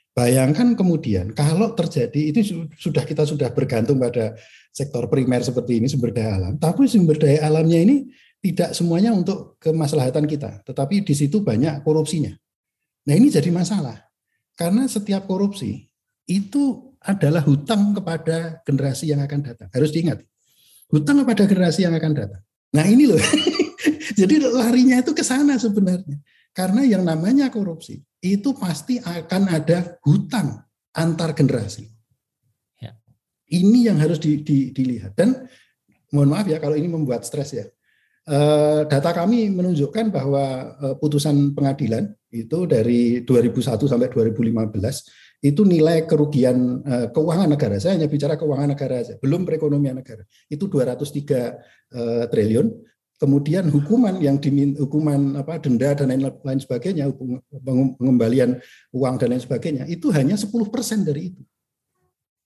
Bayangkan 0.10 0.74
kemudian 0.74 1.38
kalau 1.38 1.78
terjadi 1.78 2.34
itu 2.34 2.66
sudah 2.74 3.06
kita 3.06 3.30
sudah 3.30 3.54
bergantung 3.54 4.02
pada 4.02 4.34
sektor 4.74 5.06
primer 5.06 5.46
seperti 5.46 5.78
ini 5.78 5.86
sumber 5.86 6.10
daya 6.10 6.42
alam, 6.42 6.54
tapi 6.58 6.90
sumber 6.90 7.22
daya 7.22 7.46
alamnya 7.46 7.78
ini 7.78 8.10
tidak 8.42 8.74
semuanya 8.74 9.14
untuk 9.14 9.62
kemaslahatan 9.62 10.26
kita, 10.26 10.66
tetapi 10.66 11.06
di 11.06 11.14
situ 11.14 11.46
banyak 11.46 11.86
korupsinya. 11.86 12.34
Nah 13.06 13.14
ini 13.14 13.30
jadi 13.30 13.54
masalah 13.54 14.02
karena 14.58 14.90
setiap 14.90 15.30
korupsi 15.30 15.88
itu 16.26 16.90
adalah 17.00 17.46
hutang 17.46 17.96
kepada 17.96 18.60
generasi 18.66 19.14
yang 19.14 19.22
akan 19.24 19.40
datang. 19.46 19.70
Harus 19.72 19.94
diingat, 19.94 20.26
hutang 20.92 21.22
kepada 21.24 21.48
generasi 21.48 21.86
yang 21.88 21.96
akan 21.96 22.12
datang. 22.18 22.42
Nah 22.76 22.86
ini 22.86 23.08
loh, 23.08 23.18
jadi 24.20 24.36
larinya 24.44 25.00
itu 25.00 25.16
ke 25.16 25.24
sana 25.24 25.56
sebenarnya. 25.56 26.20
Karena 26.52 26.84
yang 26.84 27.08
namanya 27.08 27.48
korupsi 27.48 28.04
itu 28.20 28.52
pasti 28.52 29.00
akan 29.00 29.48
ada 29.48 29.96
hutang 30.04 30.60
antar 30.92 31.32
generasi. 31.32 31.88
Ya. 32.84 32.92
Ini 33.48 33.94
yang 33.94 33.98
harus 34.02 34.20
di, 34.20 34.44
di, 34.44 34.76
dilihat 34.76 35.16
dan 35.16 35.48
mohon 36.12 36.34
maaf 36.34 36.50
ya 36.50 36.60
kalau 36.60 36.76
ini 36.76 36.92
membuat 36.92 37.24
stres 37.24 37.56
ya. 37.56 37.66
Uh, 38.30 38.86
data 38.86 39.10
kami 39.10 39.50
menunjukkan 39.50 40.14
bahwa 40.14 40.76
uh, 40.78 40.96
putusan 41.02 41.56
pengadilan 41.58 42.14
itu 42.30 42.70
dari 42.70 43.26
2001 43.26 43.90
sampai 43.90 44.06
2015 44.06 44.70
itu 45.40 45.62
nilai 45.64 46.04
kerugian 46.06 46.84
uh, 46.84 47.08
keuangan 47.10 47.50
negara. 47.50 47.80
Saya 47.80 47.96
hanya 47.98 48.12
bicara 48.12 48.36
keuangan 48.36 48.76
negara 48.76 49.02
saja, 49.02 49.16
belum 49.18 49.48
perekonomian 49.48 49.98
negara. 50.04 50.28
Itu 50.52 50.68
203 50.68 51.10
uh, 51.96 52.26
triliun. 52.28 52.68
Kemudian 53.20 53.68
hukuman 53.68 54.16
yang 54.24 54.40
dimin 54.40 54.80
hukuman 54.80 55.36
apa 55.36 55.60
denda 55.60 55.92
dan 55.92 56.08
lain, 56.08 56.32
lain 56.32 56.60
sebagainya, 56.64 57.12
pengembalian 58.00 58.64
uang 58.96 59.16
dan 59.20 59.36
lain 59.36 59.44
sebagainya 59.44 59.84
itu 59.92 60.08
hanya 60.16 60.40
10% 60.40 60.48
dari 61.04 61.36
itu. 61.36 61.42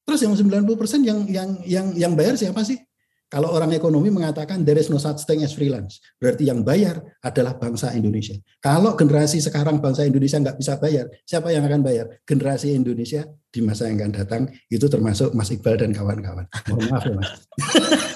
Terus 0.02 0.20
yang 0.26 0.34
90% 0.34 1.06
yang 1.06 1.20
yang 1.30 1.50
yang 1.62 1.88
yang 1.94 2.14
bayar 2.18 2.34
siapa 2.34 2.66
sih? 2.66 2.82
Kalau 3.30 3.50
orang 3.54 3.74
ekonomi 3.74 4.14
mengatakan 4.14 4.66
there 4.66 4.78
is 4.78 4.90
no 4.90 4.98
such 4.98 5.26
thing 5.30 5.46
as 5.46 5.54
freelance, 5.54 6.02
berarti 6.18 6.50
yang 6.50 6.66
bayar 6.66 7.02
adalah 7.22 7.58
bangsa 7.58 7.94
Indonesia. 7.94 8.38
Kalau 8.58 8.98
generasi 8.98 9.42
sekarang 9.42 9.78
bangsa 9.78 10.06
Indonesia 10.06 10.38
nggak 10.38 10.58
bisa 10.58 10.78
bayar, 10.82 11.06
siapa 11.26 11.50
yang 11.54 11.66
akan 11.66 11.82
bayar? 11.82 12.06
Generasi 12.26 12.74
Indonesia 12.74 13.26
di 13.50 13.62
masa 13.62 13.90
yang 13.90 14.02
akan 14.02 14.14
datang 14.14 14.42
itu 14.70 14.86
termasuk 14.86 15.34
Mas 15.38 15.50
Iqbal 15.50 15.82
dan 15.82 15.94
kawan-kawan. 15.94 16.46
Maaf 16.50 17.06
ya 17.06 17.14
Mas. 17.14 17.30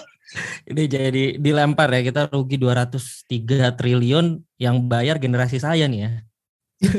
Ini 0.68 0.84
jadi 0.92 1.24
dilempar 1.40 1.88
ya 1.96 2.02
kita 2.04 2.28
rugi 2.28 2.60
203 2.60 3.80
triliun 3.80 4.44
yang 4.60 4.84
bayar 4.86 5.22
generasi 5.22 5.60
saya 5.60 5.88
nih 5.88 6.00
ya. 6.04 6.12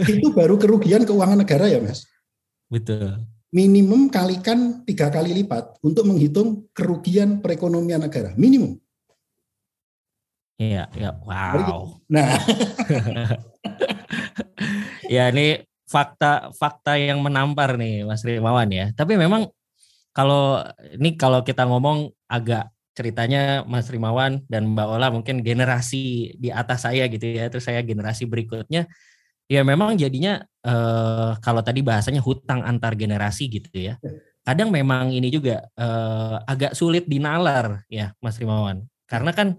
Itu 0.09 0.33
baru 0.33 0.57
kerugian 0.57 1.05
keuangan 1.05 1.45
negara 1.45 1.69
ya 1.69 1.79
Mas. 1.79 2.09
Betul 2.73 3.21
minimum 3.49 4.13
kalikan 4.13 4.85
tiga 4.85 5.09
kali 5.09 5.33
lipat 5.33 5.81
untuk 5.81 6.05
menghitung 6.05 6.69
kerugian 6.77 7.41
perekonomian 7.41 8.05
negara 8.05 8.37
minimum. 8.37 8.77
Iya, 10.59 10.91
ya, 10.99 11.15
wow. 11.23 12.03
Nah, 12.11 12.35
ya 15.15 15.31
ini 15.31 15.63
fakta-fakta 15.87 16.99
yang 16.99 17.23
menampar 17.23 17.79
nih 17.79 18.03
Mas 18.03 18.27
Rimawan 18.27 18.67
ya. 18.75 18.91
Tapi 18.91 19.15
memang 19.15 19.47
kalau 20.11 20.59
ini 20.99 21.15
kalau 21.15 21.47
kita 21.47 21.63
ngomong 21.63 22.11
agak 22.27 22.75
ceritanya 22.99 23.63
Mas 23.63 23.87
Rimawan 23.87 24.43
dan 24.51 24.75
Mbak 24.75 24.89
Ola 24.91 25.15
mungkin 25.15 25.47
generasi 25.47 26.35
di 26.35 26.51
atas 26.51 26.83
saya 26.83 27.07
gitu 27.07 27.23
ya, 27.31 27.47
terus 27.47 27.71
saya 27.71 27.79
generasi 27.87 28.27
berikutnya 28.27 28.91
ya 29.47 29.63
memang 29.63 29.95
jadinya 29.95 30.43
uh, 30.67 31.39
kalau 31.39 31.63
tadi 31.63 31.81
bahasanya 31.81 32.19
hutang 32.19 32.67
antar 32.67 32.99
generasi 32.99 33.47
gitu 33.47 33.71
ya. 33.71 33.95
Kadang 34.43 34.75
memang 34.75 35.15
ini 35.15 35.31
juga 35.31 35.63
uh, 35.79 36.43
agak 36.43 36.75
sulit 36.75 37.07
dinalar 37.07 37.87
ya 37.87 38.11
Mas 38.19 38.37
Rimawan. 38.43 38.83
Karena 39.07 39.31
kan 39.31 39.57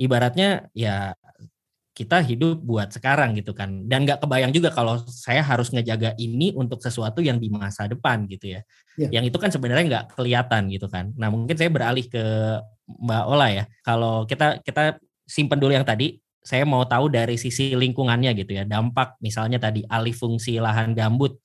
ibaratnya 0.00 0.72
ya 0.72 1.12
kita 2.00 2.24
hidup 2.24 2.64
buat 2.64 2.88
sekarang 2.88 3.36
gitu 3.36 3.52
kan. 3.52 3.84
Dan 3.84 4.08
nggak 4.08 4.24
kebayang 4.24 4.56
juga 4.56 4.72
kalau 4.72 4.96
saya 5.04 5.44
harus 5.44 5.68
ngejaga 5.68 6.16
ini 6.16 6.56
untuk 6.56 6.80
sesuatu 6.80 7.20
yang 7.20 7.36
di 7.36 7.52
masa 7.52 7.84
depan 7.84 8.24
gitu 8.24 8.56
ya. 8.56 8.60
ya. 8.96 9.20
Yang 9.20 9.36
itu 9.36 9.36
kan 9.36 9.52
sebenarnya 9.52 9.84
nggak 9.84 10.04
kelihatan 10.16 10.72
gitu 10.72 10.88
kan. 10.88 11.12
Nah 11.20 11.28
mungkin 11.28 11.52
saya 11.52 11.68
beralih 11.68 12.08
ke 12.08 12.24
Mbak 12.88 13.24
Ola 13.28 13.48
ya. 13.52 13.64
Kalau 13.84 14.24
kita 14.24 14.64
kita 14.64 14.96
simpen 15.28 15.60
dulu 15.60 15.76
yang 15.76 15.84
tadi 15.84 16.16
saya 16.40 16.64
mau 16.64 16.88
tahu 16.88 17.12
dari 17.12 17.36
sisi 17.36 17.76
lingkungannya 17.76 18.32
gitu 18.32 18.56
ya 18.56 18.64
dampak 18.64 19.20
misalnya 19.20 19.60
tadi 19.60 19.84
alih 19.84 20.16
fungsi 20.16 20.56
lahan 20.56 20.96
gambut 20.96 21.36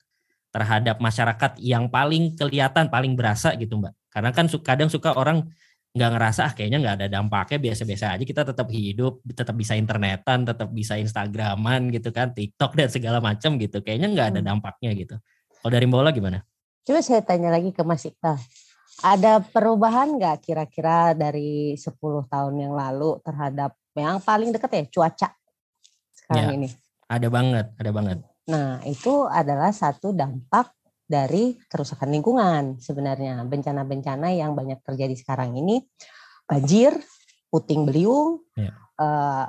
terhadap 0.48 0.96
masyarakat 1.04 1.60
yang 1.60 1.92
paling 1.92 2.32
kelihatan 2.32 2.88
paling 2.88 3.12
berasa 3.12 3.52
gitu 3.60 3.76
mbak 3.76 3.92
karena 4.08 4.32
kan 4.32 4.48
kadang 4.64 4.88
suka 4.88 5.12
orang 5.12 5.44
nggak 5.96 6.10
ngerasa 6.12 6.40
ah 6.44 6.52
kayaknya 6.52 6.78
nggak 6.84 6.94
ada 7.00 7.06
dampaknya 7.08 7.58
biasa-biasa 7.72 8.20
aja 8.20 8.24
kita 8.28 8.44
tetap 8.44 8.68
hidup 8.68 9.24
tetap 9.32 9.56
bisa 9.56 9.72
internetan 9.72 10.44
tetap 10.44 10.68
bisa 10.68 11.00
instagraman 11.00 11.88
gitu 11.88 12.12
kan 12.12 12.36
tiktok 12.36 12.76
dan 12.76 12.88
segala 12.92 13.18
macam 13.24 13.56
gitu 13.56 13.80
kayaknya 13.80 14.12
nggak 14.12 14.26
ada 14.36 14.40
hmm. 14.44 14.48
dampaknya 14.52 14.90
gitu 14.92 15.16
kalau 15.64 15.72
dari 15.72 15.88
bola 15.88 16.12
gimana 16.12 16.44
coba 16.84 17.00
saya 17.00 17.24
tanya 17.24 17.48
lagi 17.48 17.72
ke 17.72 17.80
Mas 17.80 18.04
Iqbal 18.04 18.36
ada 19.00 19.40
perubahan 19.40 20.20
nggak 20.20 20.44
kira-kira 20.44 21.16
dari 21.16 21.76
10 21.76 21.96
tahun 22.28 22.54
yang 22.60 22.72
lalu 22.76 23.16
terhadap 23.24 23.72
yang 23.96 24.20
paling 24.20 24.52
dekat 24.52 24.70
ya 24.72 24.84
cuaca 24.92 25.28
sekarang 26.26 26.50
ya, 26.50 26.56
ini. 26.58 26.68
Ada 27.06 27.28
banget, 27.30 27.66
ada 27.78 27.90
banget. 27.94 28.18
Nah, 28.50 28.82
itu 28.82 29.30
adalah 29.30 29.70
satu 29.70 30.10
dampak 30.10 30.74
dari 31.06 31.56
kerusakan 31.70 32.10
lingkungan 32.10 32.82
sebenarnya. 32.82 33.42
Bencana-bencana 33.46 34.34
yang 34.34 34.52
banyak 34.52 34.82
terjadi 34.82 35.14
sekarang 35.14 35.54
ini 35.56 35.86
banjir, 36.46 36.94
puting 37.48 37.86
beliung, 37.86 38.42
ya. 38.58 38.74
uh, 39.00 39.46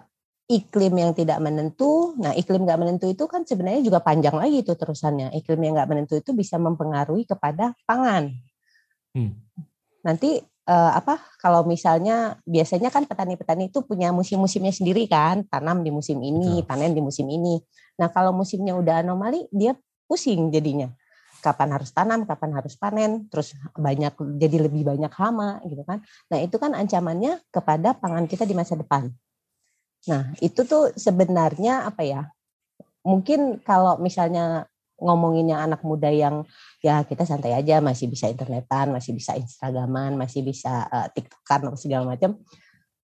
iklim 0.48 0.94
yang 0.96 1.12
tidak 1.18 1.42
menentu. 1.44 2.16
Nah, 2.22 2.32
iklim 2.38 2.64
nggak 2.64 2.80
menentu 2.80 3.06
itu 3.10 3.28
kan 3.28 3.44
sebenarnya 3.44 3.84
juga 3.84 4.00
panjang 4.00 4.38
lagi 4.38 4.64
itu 4.64 4.74
terusannya. 4.78 5.34
Iklim 5.36 5.60
yang 5.60 5.74
nggak 5.76 5.90
menentu 5.90 6.14
itu 6.16 6.32
bisa 6.32 6.56
mempengaruhi 6.62 7.28
kepada 7.28 7.76
pangan. 7.84 8.32
Hmm. 9.12 9.36
Nanti 10.06 10.40
uh, 10.68 10.92
apa 10.94 11.18
kalau 11.40 11.64
misalnya 11.64 12.38
biasanya 12.44 12.92
kan 12.92 13.08
petani-petani 13.08 13.72
itu 13.72 13.82
punya 13.88 14.12
musim-musimnya 14.12 14.76
sendiri 14.76 15.08
kan 15.08 15.48
tanam 15.48 15.82
di 15.82 15.90
musim 15.90 16.20
ini 16.20 16.62
Betul. 16.62 16.68
panen 16.68 16.92
di 16.94 17.02
musim 17.02 17.26
ini 17.32 17.58
nah 17.98 18.12
kalau 18.12 18.36
musimnya 18.36 18.76
udah 18.78 19.02
anomali 19.02 19.48
dia 19.50 19.74
pusing 20.06 20.52
jadinya 20.52 20.92
kapan 21.40 21.78
harus 21.78 21.90
tanam 21.94 22.24
kapan 22.24 22.52
harus 22.58 22.74
panen 22.78 23.26
terus 23.32 23.54
banyak 23.76 24.14
jadi 24.38 24.58
lebih 24.70 24.88
banyak 24.88 25.14
hama 25.14 25.62
gitu 25.66 25.84
kan 25.88 26.02
nah 26.32 26.38
itu 26.42 26.56
kan 26.58 26.74
ancamannya 26.74 27.42
kepada 27.50 27.98
pangan 27.98 28.26
kita 28.26 28.44
di 28.44 28.56
masa 28.58 28.76
depan 28.76 29.10
nah 30.08 30.32
itu 30.40 30.64
tuh 30.64 30.94
sebenarnya 30.96 31.88
apa 31.90 32.04
ya 32.06 32.22
mungkin 33.08 33.64
kalau 33.64 33.96
misalnya 34.04 34.68
ngomonginnya 34.98 35.62
anak 35.62 35.86
muda 35.86 36.10
yang 36.10 36.44
ya 36.82 37.06
kita 37.06 37.24
santai 37.24 37.54
aja 37.54 37.78
masih 37.80 38.10
bisa 38.10 38.26
internetan, 38.28 38.90
masih 38.90 39.14
bisa 39.14 39.38
instagraman, 39.38 40.18
masih 40.18 40.42
bisa 40.42 40.90
uh, 40.90 41.08
tiktokan 41.14 41.70
atau 41.70 41.80
segala 41.80 42.18
macam. 42.18 42.42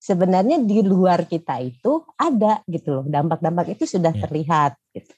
Sebenarnya 0.02 0.58
di 0.58 0.82
luar 0.82 1.30
kita 1.30 1.62
itu 1.62 2.02
ada 2.18 2.58
gitu 2.66 3.02
loh 3.02 3.06
dampak-dampak 3.06 3.78
itu 3.78 3.86
sudah 3.86 4.10
yeah. 4.10 4.22
terlihat. 4.26 4.72
Gitu. 4.90 5.12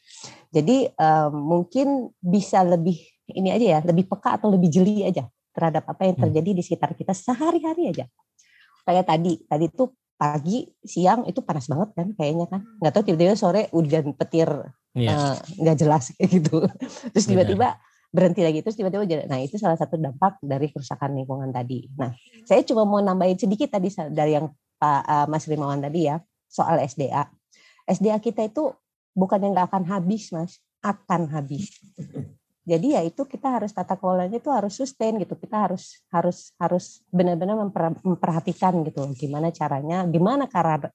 Jadi 0.54 0.86
um, 0.94 1.32
mungkin 1.34 2.14
bisa 2.22 2.62
lebih 2.62 2.94
ini 3.34 3.50
aja 3.50 3.66
ya 3.66 3.80
lebih 3.82 4.06
peka 4.06 4.38
atau 4.38 4.54
lebih 4.54 4.70
jeli 4.70 5.02
aja 5.02 5.26
terhadap 5.50 5.82
apa 5.90 6.06
yang 6.06 6.14
hmm. 6.14 6.24
terjadi 6.30 6.50
di 6.54 6.62
sekitar 6.62 6.94
kita 6.94 7.10
sehari-hari 7.10 7.90
aja. 7.90 8.06
Kayak 8.86 9.10
tadi, 9.10 9.42
tadi 9.50 9.66
tuh 9.72 9.90
pagi, 10.14 10.70
siang 10.86 11.26
itu 11.26 11.42
panas 11.42 11.66
banget 11.66 11.90
kan 11.98 12.08
kayaknya 12.14 12.46
kan. 12.46 12.62
Nggak 12.78 12.92
tahu 12.94 13.02
tiba-tiba 13.10 13.34
sore 13.34 13.66
hujan 13.74 14.14
petir 14.14 14.50
yeah. 14.96 15.34
Iya. 15.58 15.74
uh, 15.74 15.76
jelas 15.76 16.10
kayak 16.16 16.30
gitu 16.40 16.64
terus 17.10 17.26
tiba-tiba 17.26 17.76
berhenti 18.14 18.46
lagi 18.46 18.62
terus 18.62 18.78
tiba-tiba 18.78 19.26
nah 19.26 19.42
itu 19.42 19.58
salah 19.58 19.74
satu 19.74 19.98
dampak 19.98 20.38
dari 20.38 20.70
kerusakan 20.70 21.18
lingkungan 21.18 21.50
tadi 21.50 21.90
nah 21.98 22.14
saya 22.46 22.62
cuma 22.62 22.86
mau 22.86 23.02
nambahin 23.02 23.36
sedikit 23.36 23.74
tadi 23.74 23.90
dari 24.14 24.38
yang 24.38 24.46
Pak 24.78 25.02
uh, 25.06 25.26
Mas 25.26 25.50
Rimawan 25.50 25.82
tadi 25.82 26.06
ya 26.06 26.22
soal 26.46 26.78
SDA 26.86 27.26
SDA 27.90 28.22
kita 28.22 28.46
itu 28.46 28.70
bukan 29.14 29.38
yang 29.40 29.52
nggak 29.54 29.70
akan 29.70 29.84
habis 29.86 30.34
mas 30.34 30.60
akan 30.84 31.30
habis 31.30 31.70
jadi 32.64 33.00
ya 33.00 33.02
itu 33.06 33.22
kita 33.24 33.60
harus 33.60 33.72
tata 33.72 33.96
kelolanya 33.96 34.36
itu 34.36 34.50
harus 34.52 34.76
sustain 34.76 35.16
gitu 35.16 35.38
kita 35.38 35.70
harus 35.70 36.04
harus 36.12 36.52
harus 36.60 37.00
benar-benar 37.08 37.56
memperhatikan 38.04 38.84
gitu 38.84 39.06
gimana 39.16 39.48
caranya 39.54 40.04
gimana 40.04 40.50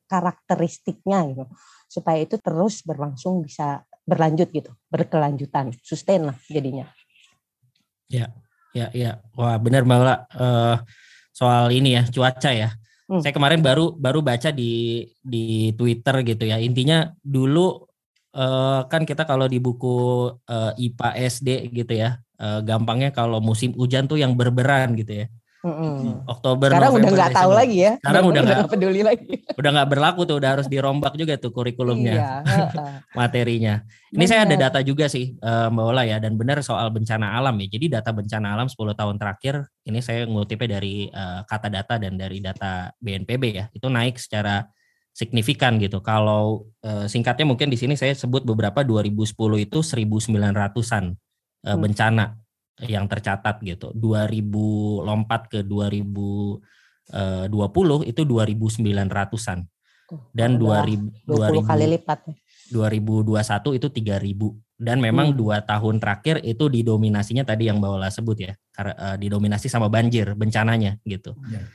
karakteristiknya 0.05 1.25
gitu 1.33 1.45
supaya 1.89 2.21
itu 2.21 2.37
terus 2.37 2.85
berlangsung 2.85 3.41
bisa 3.41 3.81
berlanjut 4.09 4.49
gitu, 4.49 4.71
berkelanjutan, 4.89 5.73
sustain 5.85 6.25
lah 6.25 6.37
jadinya. 6.49 6.89
Ya, 8.09 8.33
ya, 8.73 8.89
ya. 8.89 9.21
Wah 9.37 9.61
benar 9.61 9.85
Mbak. 9.85 10.33
Uh, 10.33 10.77
soal 11.29 11.69
ini 11.69 11.93
ya 11.93 12.05
cuaca 12.09 12.49
ya. 12.49 12.69
Hmm. 13.05 13.21
Saya 13.21 13.33
kemarin 13.33 13.61
baru 13.61 13.93
baru 13.93 14.25
baca 14.25 14.49
di 14.49 15.05
di 15.21 15.73
Twitter 15.77 16.25
gitu 16.25 16.45
ya. 16.45 16.57
Intinya 16.57 17.09
dulu 17.21 17.88
uh, 18.39 18.87
kan 18.87 19.03
kita 19.03 19.27
kalau 19.27 19.45
di 19.51 19.59
buku 19.59 20.31
uh, 20.31 20.71
IPA 20.79 21.09
SD 21.27 21.49
gitu 21.75 21.93
ya, 21.99 22.15
uh, 22.39 22.63
gampangnya 22.63 23.11
kalau 23.11 23.43
musim 23.43 23.75
hujan 23.75 24.07
tuh 24.07 24.15
yang 24.15 24.33
berberan 24.39 24.95
gitu 24.95 25.25
ya. 25.25 25.27
Mm-hmm. 25.59 26.23
Oktober 26.23 26.71
sekarang 26.71 26.95
November, 26.95 27.03
udah 27.03 27.11
nggak 27.19 27.35
tahu 27.35 27.51
lagi 27.51 27.77
ya 27.83 27.93
sekarang 27.99 28.23
udah 28.31 28.41
nggak 28.47 28.71
peduli 28.71 29.01
lagi 29.03 29.43
udah 29.59 29.71
nggak 29.75 29.89
berlaku 29.91 30.21
tuh 30.23 30.39
udah 30.39 30.49
harus 30.55 30.71
dirombak 30.71 31.19
juga 31.19 31.35
tuh 31.35 31.51
kurikulumnya 31.51 32.15
iya, 32.15 32.31
materinya 33.19 33.83
ini 34.07 34.23
benar. 34.23 34.31
saya 34.31 34.41
ada 34.47 34.55
data 34.55 34.79
juga 34.87 35.11
sih 35.11 35.35
Mbak 35.43 35.83
Ola 35.83 36.07
ya 36.07 36.23
dan 36.23 36.39
benar 36.39 36.63
soal 36.63 36.87
bencana 36.95 37.35
alam 37.35 37.59
ya 37.59 37.75
jadi 37.75 37.99
data 37.99 38.15
bencana 38.15 38.55
alam 38.55 38.71
10 38.71 38.79
tahun 38.79 39.15
terakhir 39.19 39.67
ini 39.83 39.99
saya 39.99 40.23
ngutipnya 40.31 40.79
dari 40.79 41.11
uh, 41.11 41.43
kata 41.43 41.67
data 41.67 41.99
dan 41.99 42.15
dari 42.15 42.39
data 42.39 42.95
BNPB 43.03 43.43
ya 43.51 43.67
itu 43.75 43.87
naik 43.91 44.15
secara 44.15 44.63
signifikan 45.19 45.75
gitu 45.83 45.99
kalau 45.99 46.71
uh, 46.87 47.03
singkatnya 47.11 47.43
mungkin 47.43 47.67
di 47.67 47.75
sini 47.75 47.99
saya 47.99 48.15
sebut 48.15 48.47
beberapa 48.47 48.87
2010 48.87 49.35
itu 49.67 49.79
1900-an 49.83 51.05
uh, 51.67 51.75
bencana 51.75 52.39
yang 52.87 53.11
tercatat 53.11 53.59
gitu. 53.67 53.91
2000 53.91 55.03
lompat 55.03 55.51
ke 55.51 55.59
2019 55.67 56.63
2020 57.09 58.05
itu 58.05 58.21
2.900-an. 58.21 59.59
Dan 60.31 60.55
2000 60.55 61.25
20 61.27 61.65
kali 61.67 61.85
lipat. 61.97 62.19
2021 62.69 63.81
itu 63.81 63.87
3000 63.89 64.79
dan 64.79 65.01
memang 65.03 65.33
hmm. 65.33 65.37
dua 65.41 65.57
tahun 65.65 65.99
terakhir 65.99 66.39
itu 66.45 66.71
didominasinya 66.71 67.43
tadi 67.43 67.67
yang 67.67 67.83
Mbak 67.83 67.91
Ola 67.99 68.07
sebut 68.13 68.37
ya 68.39 68.53
karena 68.71 69.17
didominasi 69.19 69.67
sama 69.67 69.91
banjir 69.91 70.37
bencananya 70.39 70.95
gitu. 71.03 71.35
Ya. 71.51 71.65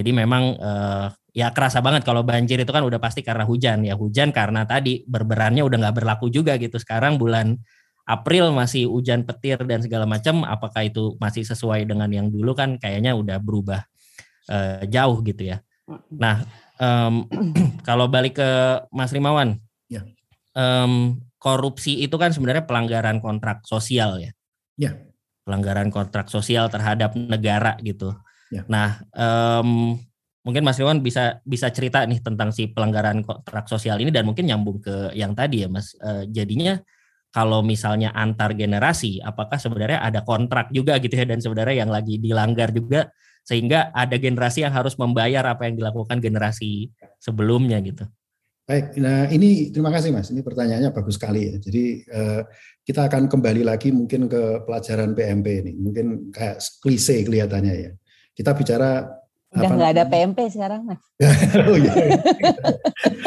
Jadi 0.00 0.10
memang 0.14 0.56
uh, 0.56 1.10
ya 1.30 1.54
kerasa 1.54 1.78
banget 1.78 2.02
kalau 2.02 2.26
banjir 2.26 2.58
itu 2.58 2.70
kan 2.70 2.82
udah 2.82 2.98
pasti 2.98 3.22
karena 3.22 3.46
hujan 3.46 3.86
ya 3.86 3.94
hujan 3.94 4.34
karena 4.34 4.66
tadi 4.66 5.06
berberannya 5.06 5.62
udah 5.62 5.78
nggak 5.86 5.96
berlaku 6.02 6.26
juga 6.30 6.58
gitu 6.58 6.76
sekarang 6.78 7.16
bulan 7.18 7.58
April 8.10 8.50
masih 8.50 8.90
hujan 8.90 9.22
petir 9.22 9.62
dan 9.62 9.86
segala 9.86 10.02
macam 10.02 10.42
apakah 10.42 10.82
itu 10.82 11.14
masih 11.22 11.46
sesuai 11.46 11.86
dengan 11.86 12.10
yang 12.10 12.26
dulu 12.26 12.58
kan 12.58 12.74
kayaknya 12.74 13.14
udah 13.14 13.38
berubah 13.38 13.86
uh, 14.50 14.82
jauh 14.90 15.22
gitu 15.22 15.54
ya. 15.54 15.62
Nah 16.10 16.42
um, 16.82 17.30
kalau 17.88 18.10
balik 18.10 18.42
ke 18.42 18.50
Mas 18.90 19.14
Rimawan, 19.14 19.62
ya. 19.86 20.02
um, 20.58 21.22
korupsi 21.38 22.02
itu 22.02 22.18
kan 22.18 22.34
sebenarnya 22.34 22.66
pelanggaran 22.66 23.22
kontrak 23.22 23.62
sosial 23.62 24.18
ya. 24.18 24.34
Ya. 24.74 24.98
Pelanggaran 25.46 25.94
kontrak 25.94 26.26
sosial 26.26 26.66
terhadap 26.66 27.14
negara 27.14 27.78
gitu. 27.78 28.10
Ya. 28.50 28.66
Nah 28.66 29.06
um, 29.14 30.02
mungkin 30.40 30.64
Mas 30.64 30.80
Riwan 30.80 31.04
bisa 31.04 31.40
bisa 31.44 31.68
cerita 31.68 32.04
nih 32.08 32.20
tentang 32.24 32.48
si 32.50 32.72
pelanggaran 32.72 33.20
kontrak 33.20 33.68
sosial 33.68 34.00
ini 34.00 34.08
dan 34.08 34.24
mungkin 34.24 34.48
nyambung 34.48 34.80
ke 34.80 35.12
yang 35.12 35.36
tadi 35.36 35.64
ya 35.64 35.68
Mas. 35.68 35.92
Uh, 36.00 36.24
jadinya 36.28 36.80
kalau 37.30 37.62
misalnya 37.62 38.10
antar 38.10 38.58
generasi, 38.58 39.22
apakah 39.22 39.54
sebenarnya 39.54 40.02
ada 40.02 40.26
kontrak 40.26 40.74
juga 40.74 40.98
gitu 40.98 41.14
ya 41.14 41.26
dan 41.30 41.38
sebenarnya 41.38 41.86
yang 41.86 41.90
lagi 41.92 42.18
dilanggar 42.18 42.74
juga 42.74 43.06
sehingga 43.46 43.94
ada 43.94 44.18
generasi 44.18 44.66
yang 44.66 44.74
harus 44.74 44.98
membayar 44.98 45.46
apa 45.46 45.70
yang 45.70 45.78
dilakukan 45.78 46.18
generasi 46.18 46.90
sebelumnya 47.22 47.78
gitu. 47.80 48.04
Baik, 48.70 48.94
nah 49.02 49.26
ini 49.26 49.74
terima 49.74 49.90
kasih 49.90 50.14
Mas. 50.14 50.30
Ini 50.30 50.46
pertanyaannya 50.46 50.94
bagus 50.94 51.18
sekali 51.18 51.50
ya. 51.50 51.54
Jadi 51.58 52.06
uh, 52.06 52.42
kita 52.86 53.10
akan 53.10 53.26
kembali 53.26 53.66
lagi 53.66 53.90
mungkin 53.90 54.30
ke 54.30 54.62
pelajaran 54.62 55.10
PMP 55.14 55.46
ini. 55.66 55.72
Mungkin 55.74 56.30
kayak 56.30 56.62
klise 56.78 57.26
kelihatannya 57.26 57.74
ya. 57.74 57.90
Kita 58.30 58.54
bicara 58.54 59.19
Udah 59.50 59.66
nggak 59.66 59.90
ada 59.98 60.04
PMP 60.06 60.38
sekarang, 60.46 60.86
Mas. 60.86 61.02
oh, 61.66 61.74
iya. 61.74 61.92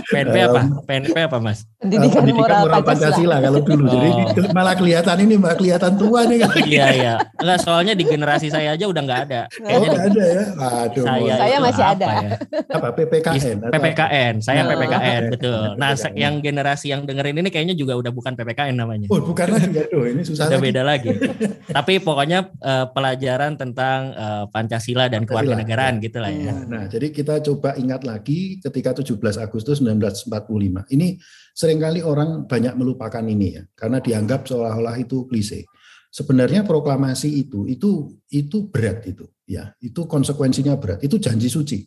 PNP 0.08 0.36
apa? 0.50 0.62
PNP 0.88 1.18
apa, 1.20 1.38
Mas? 1.44 1.68
Pendidikan, 1.84 2.24
Pendidikan 2.24 2.48
moral, 2.48 2.62
moral 2.64 2.82
Pancasila. 2.82 3.38
kalau 3.44 3.60
dulu. 3.60 3.92
Oh. 3.92 4.32
Jadi 4.32 4.48
malah 4.56 4.76
kelihatan 4.80 5.18
ini 5.20 5.36
malah 5.36 5.58
kelihatan 5.60 6.00
tua 6.00 6.24
nih. 6.24 6.38
Kan. 6.48 6.56
iya, 6.64 6.86
iya. 6.96 7.14
Enggak, 7.44 7.60
soalnya 7.68 7.94
di 7.94 8.08
generasi 8.08 8.48
saya 8.48 8.72
aja 8.72 8.86
udah 8.88 9.02
nggak 9.04 9.22
ada. 9.28 9.42
Oh, 9.46 9.68
Kayaknya 9.68 9.90
oh, 9.92 10.00
ada 10.00 10.24
ya? 10.24 10.44
Aduh. 10.88 11.04
Saya, 11.04 11.34
saya 11.36 11.58
masih 11.60 11.86
ada. 11.86 12.08
Ya? 12.08 12.30
Apa 12.72 12.88
PPKN? 12.96 13.58
PPKN. 13.68 14.34
Saya 14.40 14.62
oh. 14.64 14.70
PPKN, 14.72 15.22
betul. 15.28 15.64
Nah, 15.76 15.92
PPKN. 15.92 16.14
yang 16.16 16.34
generasi 16.40 16.86
yang 16.88 17.02
dengerin 17.04 17.36
ini 17.36 17.50
kayaknya 17.52 17.76
juga 17.76 18.00
udah 18.00 18.12
bukan 18.16 18.32
PPKN 18.40 18.76
namanya. 18.80 19.08
Oh, 19.12 19.20
bukan 19.20 19.60
lagi. 19.60 19.76
Aduh, 19.76 20.08
ini 20.08 20.24
susah 20.24 20.48
Udah 20.48 20.56
lagi. 20.56 20.68
beda 20.72 20.82
lagi. 20.88 21.10
Tapi 21.78 22.00
pokoknya 22.00 22.48
uh, 22.64 22.86
pelajaran 22.96 23.60
tentang 23.60 24.16
uh, 24.16 24.44
Pancasila 24.48 25.12
dan 25.12 25.28
kewarganegaraan 25.28 26.00
gitu 26.00 26.13
gitu 26.14 26.22
lah 26.22 26.30
ya. 26.30 26.54
Hmm. 26.54 26.70
Nah, 26.70 26.84
jadi 26.86 27.10
kita 27.10 27.42
coba 27.42 27.74
ingat 27.74 28.06
lagi 28.06 28.62
ketika 28.62 28.94
17 29.02 29.18
Agustus 29.42 29.82
1945. 29.82 30.86
Ini 30.94 31.18
sering 31.58 31.82
kali 31.82 32.06
orang 32.06 32.46
banyak 32.46 32.78
melupakan 32.78 33.26
ini 33.26 33.58
ya, 33.58 33.66
karena 33.74 33.98
dianggap 33.98 34.46
seolah-olah 34.46 34.94
itu 35.02 35.26
klise. 35.26 35.66
Sebenarnya 36.14 36.62
proklamasi 36.62 37.42
itu 37.42 37.66
itu 37.66 38.14
itu 38.30 38.70
berat 38.70 39.02
itu 39.10 39.26
ya, 39.50 39.74
itu 39.82 40.06
konsekuensinya 40.06 40.78
berat. 40.78 41.02
Itu 41.02 41.18
janji 41.18 41.50
suci. 41.50 41.82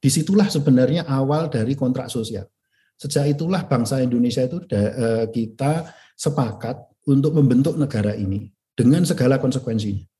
Di 0.00 0.08
situlah 0.08 0.48
sebenarnya 0.48 1.04
awal 1.04 1.52
dari 1.52 1.76
kontrak 1.76 2.08
sosial. 2.08 2.48
Sejak 2.96 3.28
itulah 3.28 3.68
bangsa 3.68 4.00
Indonesia 4.00 4.40
itu 4.40 4.64
eh, 4.72 5.28
kita 5.28 5.92
sepakat 6.16 7.04
untuk 7.12 7.36
membentuk 7.36 7.76
negara 7.76 8.16
ini 8.16 8.48
dengan 8.72 9.04
segala 9.04 9.36
konsekuensinya. 9.36 10.15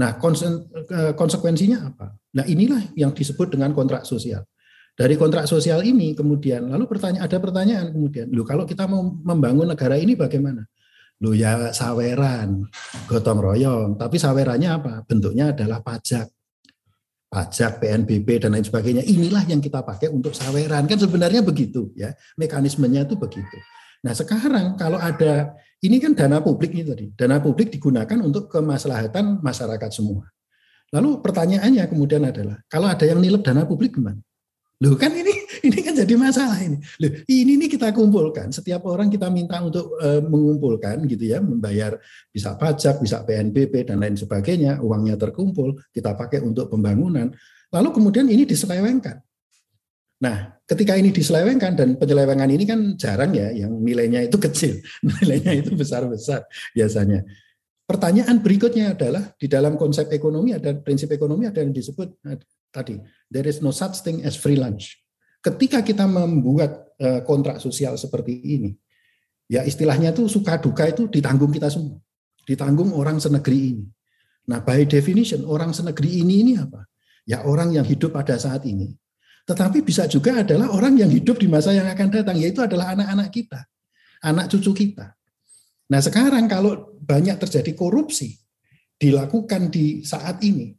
Nah, 0.00 0.16
konsekuensinya 1.12 1.92
apa? 1.92 2.16
Nah, 2.32 2.44
inilah 2.48 2.96
yang 2.96 3.12
disebut 3.12 3.52
dengan 3.52 3.76
kontrak 3.76 4.08
sosial. 4.08 4.44
Dari 4.92 5.16
kontrak 5.16 5.48
sosial 5.48 5.80
ini 5.88 6.12
kemudian 6.12 6.68
lalu 6.68 6.84
pertanyaan 6.84 7.24
ada 7.24 7.40
pertanyaan 7.40 7.96
kemudian, 7.96 8.28
loh 8.28 8.44
kalau 8.44 8.68
kita 8.68 8.84
mau 8.84 9.00
membangun 9.00 9.72
negara 9.72 9.96
ini 9.96 10.12
bagaimana? 10.12 10.68
Loh 11.24 11.32
ya 11.32 11.72
saweran, 11.72 12.68
gotong 13.08 13.40
royong, 13.40 13.90
tapi 13.96 14.20
sawerannya 14.20 14.68
apa? 14.68 15.00
Bentuknya 15.08 15.56
adalah 15.56 15.80
pajak. 15.80 16.28
Pajak, 17.32 17.80
PNBP 17.80 18.44
dan 18.44 18.52
lain 18.52 18.68
sebagainya. 18.68 19.00
Inilah 19.08 19.48
yang 19.48 19.64
kita 19.64 19.80
pakai 19.80 20.12
untuk 20.12 20.36
saweran. 20.36 20.84
Kan 20.84 21.00
sebenarnya 21.00 21.40
begitu 21.40 21.88
ya. 21.96 22.12
Mekanismenya 22.36 23.08
itu 23.08 23.16
begitu. 23.16 23.56
Nah, 24.04 24.12
sekarang 24.12 24.76
kalau 24.76 25.00
ada 25.00 25.56
ini 25.82 25.96
kan 25.98 26.14
dana 26.14 26.38
publik 26.38 26.70
ini 26.78 26.84
tadi. 26.86 27.06
Dana 27.10 27.42
publik 27.42 27.74
digunakan 27.74 28.18
untuk 28.22 28.46
kemaslahatan 28.46 29.42
masyarakat 29.42 29.90
semua. 29.90 30.30
Lalu 30.94 31.18
pertanyaannya 31.24 31.84
kemudian 31.90 32.22
adalah, 32.22 32.60
kalau 32.70 32.86
ada 32.86 33.02
yang 33.02 33.18
nilep 33.18 33.42
dana 33.42 33.66
publik 33.66 33.98
gimana? 33.98 34.20
Loh 34.82 34.98
kan 34.98 35.14
ini 35.14 35.30
ini 35.66 35.78
kan 35.78 35.94
jadi 35.94 36.14
masalah 36.18 36.58
ini. 36.58 36.78
Loh, 37.02 37.10
ini 37.26 37.54
nih 37.54 37.70
kita 37.70 37.90
kumpulkan. 37.94 38.50
Setiap 38.50 38.82
orang 38.86 39.10
kita 39.10 39.30
minta 39.30 39.62
untuk 39.62 39.94
e, 39.98 40.22
mengumpulkan 40.22 41.06
gitu 41.06 41.34
ya, 41.34 41.38
membayar 41.38 41.98
bisa 42.34 42.58
pajak, 42.58 42.98
bisa 42.98 43.22
PNBP 43.22 43.86
dan 43.86 44.02
lain 44.02 44.18
sebagainya, 44.18 44.82
uangnya 44.82 45.14
terkumpul, 45.14 45.78
kita 45.94 46.18
pakai 46.18 46.42
untuk 46.42 46.66
pembangunan. 46.70 47.30
Lalu 47.72 47.88
kemudian 47.94 48.26
ini 48.26 48.42
diselewengkan. 48.42 49.22
Nah, 50.22 50.54
ketika 50.70 50.94
ini 50.94 51.10
diselewengkan 51.10 51.74
dan 51.74 51.88
penyelewengan 51.98 52.46
ini 52.46 52.62
kan 52.62 52.94
jarang 52.94 53.34
ya 53.34 53.50
yang 53.50 53.74
nilainya 53.74 54.22
itu 54.22 54.38
kecil, 54.38 54.78
nilainya 55.02 55.58
itu 55.58 55.74
besar-besar 55.74 56.46
biasanya. 56.70 57.26
Pertanyaan 57.82 58.38
berikutnya 58.38 58.94
adalah 58.94 59.34
di 59.34 59.50
dalam 59.50 59.74
konsep 59.74 60.06
ekonomi 60.14 60.54
ada 60.54 60.78
prinsip 60.78 61.10
ekonomi 61.10 61.50
ada 61.50 61.58
yang 61.58 61.74
disebut 61.74 62.22
eh, 62.30 62.38
tadi 62.70 63.02
there 63.26 63.44
is 63.50 63.58
no 63.58 63.74
such 63.74 64.06
thing 64.06 64.22
as 64.22 64.38
free 64.38 64.54
lunch. 64.54 64.94
Ketika 65.42 65.82
kita 65.82 66.06
membuat 66.06 66.94
eh, 67.02 67.26
kontrak 67.26 67.58
sosial 67.58 67.98
seperti 67.98 68.38
ini, 68.46 68.70
ya 69.50 69.66
istilahnya 69.66 70.14
itu 70.14 70.30
suka 70.30 70.62
duka 70.62 70.86
itu 70.86 71.10
ditanggung 71.10 71.50
kita 71.50 71.66
semua, 71.66 71.98
ditanggung 72.46 72.94
orang 72.94 73.18
senegeri 73.18 73.74
ini. 73.74 73.84
Nah, 74.46 74.62
by 74.62 74.86
definition 74.86 75.42
orang 75.42 75.74
senegeri 75.74 76.22
ini 76.22 76.46
ini 76.46 76.52
apa? 76.62 76.86
Ya 77.26 77.42
orang 77.42 77.74
yang 77.74 77.86
hidup 77.86 78.14
pada 78.14 78.38
saat 78.38 78.62
ini 78.70 78.94
tetapi 79.42 79.82
bisa 79.82 80.06
juga 80.06 80.46
adalah 80.46 80.70
orang 80.70 80.94
yang 80.98 81.10
hidup 81.10 81.38
di 81.42 81.50
masa 81.50 81.74
yang 81.74 81.86
akan 81.90 82.08
datang, 82.14 82.38
yaitu 82.38 82.62
adalah 82.62 82.94
anak-anak 82.94 83.28
kita, 83.34 83.60
anak 84.22 84.46
cucu 84.50 84.70
kita. 84.86 85.18
Nah 85.90 86.00
sekarang 86.00 86.46
kalau 86.46 86.94
banyak 87.02 87.36
terjadi 87.42 87.74
korupsi 87.74 88.38
dilakukan 88.96 89.68
di 89.68 90.06
saat 90.06 90.38
ini, 90.46 90.70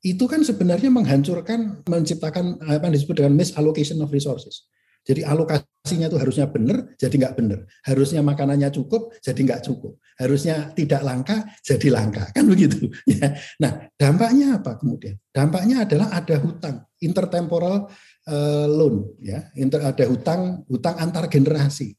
itu 0.00 0.24
kan 0.24 0.40
sebenarnya 0.40 0.88
menghancurkan, 0.88 1.84
menciptakan 1.84 2.62
apa 2.64 2.88
yang 2.88 2.94
disebut 2.94 3.16
dengan 3.20 3.34
misallocation 3.36 4.00
of 4.00 4.08
resources. 4.14 4.70
Jadi 5.06 5.22
alokasinya 5.22 6.10
itu 6.10 6.18
harusnya 6.18 6.50
benar, 6.50 6.90
jadi 6.98 7.14
nggak 7.14 7.34
benar. 7.38 7.62
Harusnya 7.86 8.26
makanannya 8.26 8.74
cukup, 8.74 9.14
jadi 9.22 9.38
nggak 9.38 9.62
cukup. 9.62 10.02
Harusnya 10.18 10.74
tidak 10.74 11.06
langka, 11.06 11.46
jadi 11.62 11.88
langka. 11.94 12.26
Kan 12.34 12.50
begitu. 12.50 12.90
Ya. 13.06 13.38
Nah, 13.62 13.86
dampaknya 13.94 14.58
apa 14.58 14.76
kemudian? 14.76 15.14
Dampaknya 15.30 15.86
adalah 15.86 16.10
ada 16.10 16.36
hutang, 16.42 16.82
intertemporal 16.98 17.86
uh, 18.26 18.66
loan. 18.66 19.14
ya 19.22 19.46
Inter, 19.54 19.86
Ada 19.86 20.10
hutang 20.10 20.66
hutang 20.66 20.98
antar 20.98 21.30
generasi. 21.30 21.94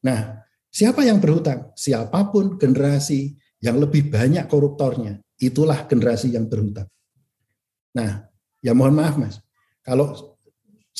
Nah, 0.00 0.40
siapa 0.72 1.04
yang 1.04 1.20
berhutang? 1.20 1.76
Siapa 1.76 2.32
pun 2.32 2.56
generasi 2.56 3.36
yang 3.60 3.76
lebih 3.76 4.08
banyak 4.08 4.48
koruptornya, 4.48 5.20
itulah 5.36 5.84
generasi 5.84 6.32
yang 6.32 6.48
berhutang. 6.48 6.88
Nah, 7.92 8.24
ya 8.64 8.72
mohon 8.72 8.96
maaf 8.96 9.20
mas, 9.20 9.36
kalau 9.84 10.29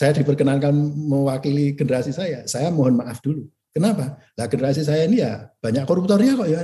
saya 0.00 0.16
diperkenankan 0.16 0.72
mewakili 0.96 1.76
generasi 1.76 2.16
saya, 2.16 2.48
saya 2.48 2.72
mohon 2.72 2.96
maaf 2.96 3.20
dulu. 3.20 3.44
Kenapa? 3.68 4.16
Lah 4.32 4.48
generasi 4.48 4.80
saya 4.80 5.04
ini 5.04 5.20
ya 5.20 5.52
banyak 5.60 5.84
koruptornya 5.84 6.40
kok 6.40 6.48
ya. 6.48 6.60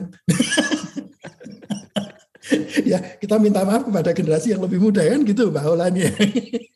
ya 2.97 2.99
kita 3.21 3.37
minta 3.37 3.61
maaf 3.69 3.85
kepada 3.85 4.17
generasi 4.17 4.57
yang 4.57 4.65
lebih 4.65 4.81
muda 4.81 5.05
kan 5.05 5.21
gitu 5.21 5.53
Mbak 5.53 5.65
Olani. 5.69 6.09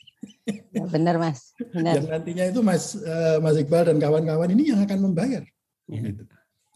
ya, 0.76 0.84
benar 0.84 1.16
Mas. 1.16 1.56
Benar. 1.72 1.96
Yang 1.96 2.06
nantinya 2.12 2.44
itu 2.52 2.60
Mas 2.60 2.92
uh, 2.92 3.40
Mas 3.40 3.56
Iqbal 3.56 3.88
dan 3.88 3.96
kawan-kawan 3.96 4.52
ini 4.52 4.76
yang 4.76 4.84
akan 4.84 5.00
membayar. 5.00 5.40
Ya. 5.88 6.00
Gitu. 6.12 6.22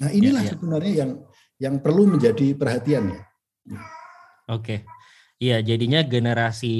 Nah 0.00 0.08
inilah 0.16 0.42
ya, 0.42 0.48
ya. 0.48 0.52
sebenarnya 0.56 0.92
yang 0.96 1.10
yang 1.60 1.74
perlu 1.84 2.08
menjadi 2.08 2.56
perhatian 2.56 3.12
ya. 3.12 3.20
Oke. 4.48 4.88
Iya, 5.42 5.60
jadinya 5.60 6.00
generasi 6.06 6.76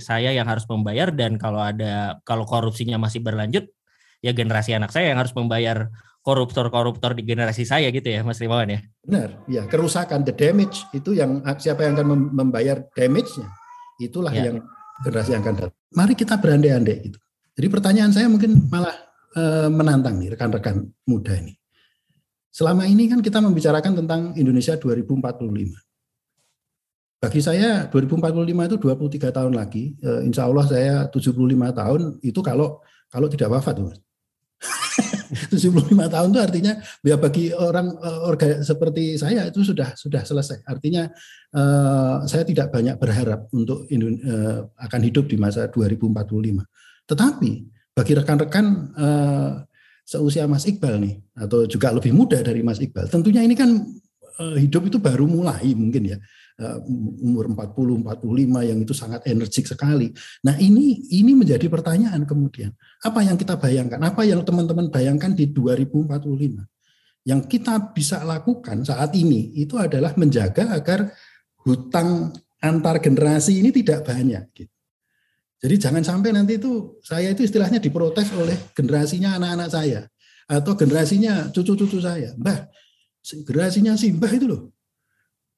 saya 0.00 0.32
yang 0.32 0.48
harus 0.48 0.64
membayar 0.64 1.12
dan 1.12 1.36
kalau 1.36 1.60
ada 1.60 2.18
kalau 2.24 2.48
korupsinya 2.48 2.96
masih 2.96 3.20
berlanjut, 3.20 3.68
ya 4.24 4.32
generasi 4.32 4.72
anak 4.72 4.90
saya 4.90 5.12
yang 5.12 5.20
harus 5.20 5.36
membayar 5.36 5.92
koruptor-koruptor 6.22 7.18
di 7.18 7.26
generasi 7.26 7.66
saya 7.68 7.90
gitu 7.92 8.08
ya, 8.08 8.24
Mas 8.24 8.40
Rimawan 8.40 8.70
ya. 8.70 8.80
Benar, 9.04 9.28
ya 9.50 9.62
kerusakan 9.68 10.24
the 10.24 10.32
damage 10.32 10.86
itu 10.96 11.12
yang 11.12 11.44
siapa 11.58 11.84
yang 11.84 11.98
akan 11.98 12.32
membayar 12.32 12.80
damage-nya 12.96 13.50
itulah 14.00 14.32
ya. 14.32 14.50
yang 14.50 14.56
generasi 15.04 15.30
yang 15.36 15.42
akan 15.44 15.54
datang. 15.58 15.78
Mari 15.92 16.14
kita 16.16 16.34
berandai-andai 16.40 16.96
gitu. 17.10 17.18
Jadi 17.52 17.66
pertanyaan 17.68 18.12
saya 18.14 18.26
mungkin 18.32 18.72
malah 18.72 18.96
e, 19.36 19.68
menantang 19.68 20.16
nih 20.16 20.32
rekan-rekan 20.32 20.88
muda 21.04 21.36
ini. 21.36 21.52
Selama 22.52 22.88
ini 22.88 23.08
kan 23.08 23.20
kita 23.20 23.40
membicarakan 23.40 24.04
tentang 24.04 24.20
Indonesia 24.36 24.76
2045. 24.76 25.91
Bagi 27.22 27.38
saya 27.38 27.86
2045 27.86 28.34
itu 28.42 28.76
23 28.82 29.30
tahun 29.30 29.54
lagi. 29.54 29.94
E, 30.02 30.26
insya 30.26 30.50
Allah 30.50 30.66
saya 30.66 30.94
75 31.06 31.38
tahun 31.70 32.00
itu 32.18 32.40
kalau 32.42 32.82
kalau 33.06 33.30
tidak 33.30 33.54
wafat. 33.54 33.78
Mas. 33.78 34.02
75 35.54 35.96
tahun 36.12 36.28
itu 36.34 36.40
artinya 36.42 36.72
ya 37.00 37.16
bagi 37.16 37.56
orang 37.56 37.94
eh, 37.96 38.20
organ 38.28 38.60
seperti 38.60 39.16
saya 39.16 39.48
itu 39.48 39.62
sudah 39.62 39.94
sudah 39.94 40.26
selesai. 40.26 40.60
Artinya 40.68 41.08
uh, 41.56 42.26
saya 42.28 42.44
tidak 42.44 42.68
banyak 42.68 43.00
berharap 43.00 43.48
untuk 43.56 43.88
uh, 43.88 44.58
akan 44.76 45.00
hidup 45.00 45.30
di 45.30 45.40
masa 45.40 45.72
2045. 45.72 46.28
Tetapi 47.08 47.50
bagi 47.96 48.12
rekan-rekan 48.12 48.66
uh, 48.92 49.52
seusia 50.04 50.44
Mas 50.44 50.68
Iqbal 50.68 51.00
nih 51.00 51.14
atau 51.32 51.64
juga 51.64 51.94
lebih 51.96 52.12
muda 52.12 52.36
dari 52.44 52.60
Mas 52.60 52.82
Iqbal, 52.82 53.08
tentunya 53.08 53.40
ini 53.40 53.56
kan 53.56 53.72
uh, 54.36 54.56
hidup 54.60 54.88
itu 54.88 55.00
baru 55.00 55.24
mulai 55.24 55.72
mungkin 55.72 56.12
ya 56.12 56.18
umur 57.22 57.48
40, 57.50 58.04
45 58.04 58.68
yang 58.68 58.78
itu 58.78 58.94
sangat 58.94 59.24
energik 59.26 59.64
sekali. 59.66 60.12
Nah 60.44 60.54
ini 60.60 61.08
ini 61.10 61.32
menjadi 61.32 61.66
pertanyaan 61.66 62.22
kemudian. 62.28 62.70
Apa 63.02 63.24
yang 63.24 63.34
kita 63.40 63.56
bayangkan? 63.58 63.98
Apa 64.04 64.22
yang 64.22 64.44
teman-teman 64.44 64.92
bayangkan 64.92 65.32
di 65.32 65.50
2045? 65.50 66.62
Yang 67.22 67.40
kita 67.46 67.94
bisa 67.94 68.22
lakukan 68.26 68.82
saat 68.82 69.14
ini 69.14 69.54
itu 69.58 69.78
adalah 69.78 70.12
menjaga 70.18 70.74
agar 70.74 71.14
hutang 71.62 72.34
antar 72.62 72.98
generasi 72.98 73.62
ini 73.62 73.70
tidak 73.70 74.06
banyak. 74.06 74.44
Gitu. 74.54 74.74
Jadi 75.62 75.74
jangan 75.78 76.02
sampai 76.02 76.34
nanti 76.34 76.58
itu 76.58 76.98
saya 77.06 77.30
itu 77.30 77.46
istilahnya 77.46 77.78
diprotes 77.78 78.34
oleh 78.34 78.58
generasinya 78.74 79.38
anak-anak 79.38 79.70
saya 79.70 80.00
atau 80.50 80.74
generasinya 80.74 81.54
cucu-cucu 81.54 82.02
saya. 82.02 82.34
Mbah, 82.34 82.66
generasinya 83.46 83.94
si 83.94 84.10
Mbah 84.10 84.32
itu 84.34 84.46
loh 84.50 84.62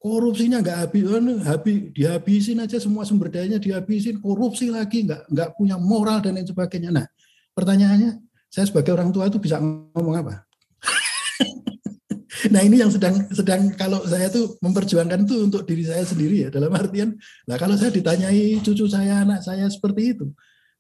korupsinya 0.05 0.61
nggak 0.61 0.79
habis, 0.85 1.05
anu, 1.09 1.33
habis 1.41 1.77
dihabisin 1.97 2.61
aja 2.61 2.77
semua 2.77 3.09
sumber 3.09 3.33
dayanya 3.33 3.57
dihabisin, 3.57 4.21
korupsi 4.21 4.69
lagi 4.69 5.09
nggak 5.09 5.33
nggak 5.33 5.49
punya 5.57 5.81
moral 5.81 6.21
dan 6.21 6.37
lain 6.37 6.45
sebagainya. 6.45 6.93
Nah, 6.93 7.09
pertanyaannya, 7.57 8.21
saya 8.53 8.69
sebagai 8.69 8.93
orang 8.93 9.09
tua 9.09 9.33
itu 9.33 9.41
bisa 9.41 9.57
ngomong 9.57 10.21
apa? 10.21 10.45
nah 12.53 12.61
ini 12.61 12.85
yang 12.85 12.93
sedang 12.93 13.17
sedang 13.33 13.73
kalau 13.81 14.05
saya 14.05 14.29
tuh 14.29 14.61
memperjuangkan 14.61 15.25
itu 15.25 15.49
untuk 15.49 15.65
diri 15.65 15.89
saya 15.89 16.05
sendiri 16.05 16.45
ya 16.45 16.49
dalam 16.53 16.69
artian, 16.77 17.17
nah 17.49 17.57
kalau 17.57 17.73
saya 17.73 17.89
ditanyai 17.89 18.61
cucu 18.61 18.85
saya, 18.85 19.25
anak 19.25 19.41
saya 19.41 19.65
seperti 19.73 20.21
itu, 20.21 20.29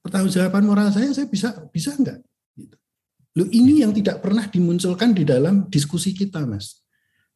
pertanggungjawaban 0.04 0.68
moral 0.68 0.92
saya 0.92 1.08
saya 1.16 1.24
bisa 1.32 1.64
bisa 1.72 1.96
nggak? 1.96 2.20
Gitu. 2.60 2.76
Loh, 3.40 3.48
ini 3.48 3.80
yang 3.80 3.96
tidak 3.96 4.20
pernah 4.20 4.44
dimunculkan 4.44 5.16
di 5.16 5.24
dalam 5.24 5.64
diskusi 5.72 6.12
kita, 6.12 6.44
Mas 6.44 6.83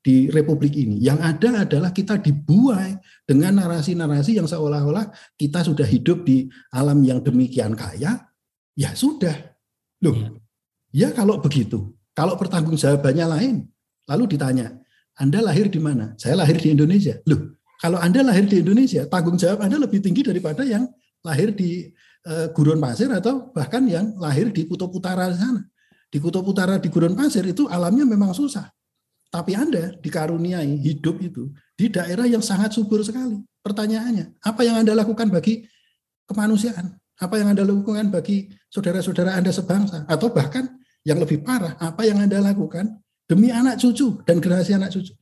di 0.09 0.33
republik 0.33 0.73
ini. 0.73 1.05
Yang 1.05 1.19
ada 1.21 1.51
adalah 1.69 1.91
kita 1.93 2.17
dibuai 2.17 2.97
dengan 3.29 3.61
narasi-narasi 3.61 4.41
yang 4.41 4.49
seolah-olah 4.49 5.13
kita 5.37 5.61
sudah 5.61 5.85
hidup 5.85 6.25
di 6.25 6.49
alam 6.73 7.05
yang 7.05 7.21
demikian 7.21 7.77
kaya, 7.77 8.17
ya 8.73 8.91
sudah. 8.97 9.37
Loh, 10.01 10.17
ya, 10.17 10.33
ya 10.97 11.09
kalau 11.13 11.37
begitu. 11.45 11.93
Kalau 12.17 12.41
pertanggungjawabannya 12.41 13.27
lain, 13.29 13.57
lalu 14.09 14.25
ditanya, 14.33 14.81
Anda 15.21 15.45
lahir 15.45 15.69
di 15.69 15.77
mana? 15.77 16.17
Saya 16.17 16.41
lahir 16.41 16.57
di 16.57 16.73
Indonesia. 16.73 17.21
Loh, 17.29 17.61
kalau 17.77 18.01
Anda 18.01 18.25
lahir 18.25 18.49
di 18.49 18.65
Indonesia, 18.65 19.05
tanggung 19.13 19.37
jawab 19.37 19.61
Anda 19.61 19.77
lebih 19.77 20.01
tinggi 20.01 20.25
daripada 20.25 20.65
yang 20.65 20.89
lahir 21.21 21.53
di 21.53 21.93
uh, 22.25 22.49
Gurun 22.57 22.81
Pasir 22.81 23.13
atau 23.13 23.53
bahkan 23.53 23.85
yang 23.85 24.17
lahir 24.17 24.49
di 24.57 24.65
Kutub 24.65 24.89
Utara 24.89 25.29
sana. 25.37 25.69
Di 26.09 26.17
Kutub 26.17 26.49
Utara 26.49 26.81
di 26.81 26.89
Gurun 26.89 27.13
Pasir 27.13 27.45
itu 27.45 27.69
alamnya 27.69 28.09
memang 28.09 28.33
susah 28.33 28.73
tapi 29.29 29.53
Anda 29.53 29.93
dikaruniai 30.01 30.81
hidup 30.81 31.21
itu 31.21 31.53
di 31.77 31.93
daerah 31.93 32.25
yang 32.25 32.41
sangat 32.41 32.73
subur 32.73 33.05
sekali. 33.05 33.37
Pertanyaannya, 33.61 34.41
apa 34.41 34.65
yang 34.65 34.81
Anda 34.81 34.97
lakukan 34.97 35.29
bagi 35.29 35.69
kemanusiaan? 36.25 36.97
Apa 37.21 37.37
yang 37.37 37.53
Anda 37.53 37.69
lakukan 37.69 38.09
bagi 38.09 38.49
saudara-saudara 38.73 39.37
Anda 39.37 39.53
sebangsa? 39.53 40.09
Atau 40.09 40.33
bahkan 40.33 40.81
yang 41.05 41.21
lebih 41.21 41.45
parah, 41.45 41.77
apa 41.77 42.09
yang 42.09 42.25
Anda 42.25 42.41
lakukan 42.41 43.05
demi 43.29 43.53
anak 43.53 43.77
cucu 43.77 44.25
dan 44.25 44.41
generasi 44.41 44.73
anak 44.73 44.97
cucu? 44.97 45.13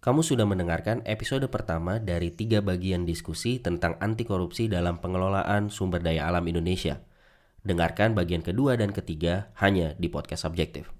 Kamu 0.00 0.24
sudah 0.24 0.48
mendengarkan 0.48 1.04
episode 1.04 1.44
pertama 1.52 2.00
dari 2.00 2.32
tiga 2.32 2.64
bagian 2.64 3.04
diskusi 3.04 3.60
tentang 3.60 4.00
anti 4.00 4.24
korupsi 4.24 4.64
dalam 4.64 4.96
pengelolaan 4.96 5.68
sumber 5.68 6.00
daya 6.00 6.24
alam 6.28 6.44
Indonesia. 6.48 7.04
Dengarkan 7.60 8.16
bagian 8.16 8.40
kedua 8.40 8.80
dan 8.80 8.96
ketiga 8.96 9.52
hanya 9.60 9.92
di 10.00 10.08
podcast 10.08 10.48
subjektif. 10.48 10.99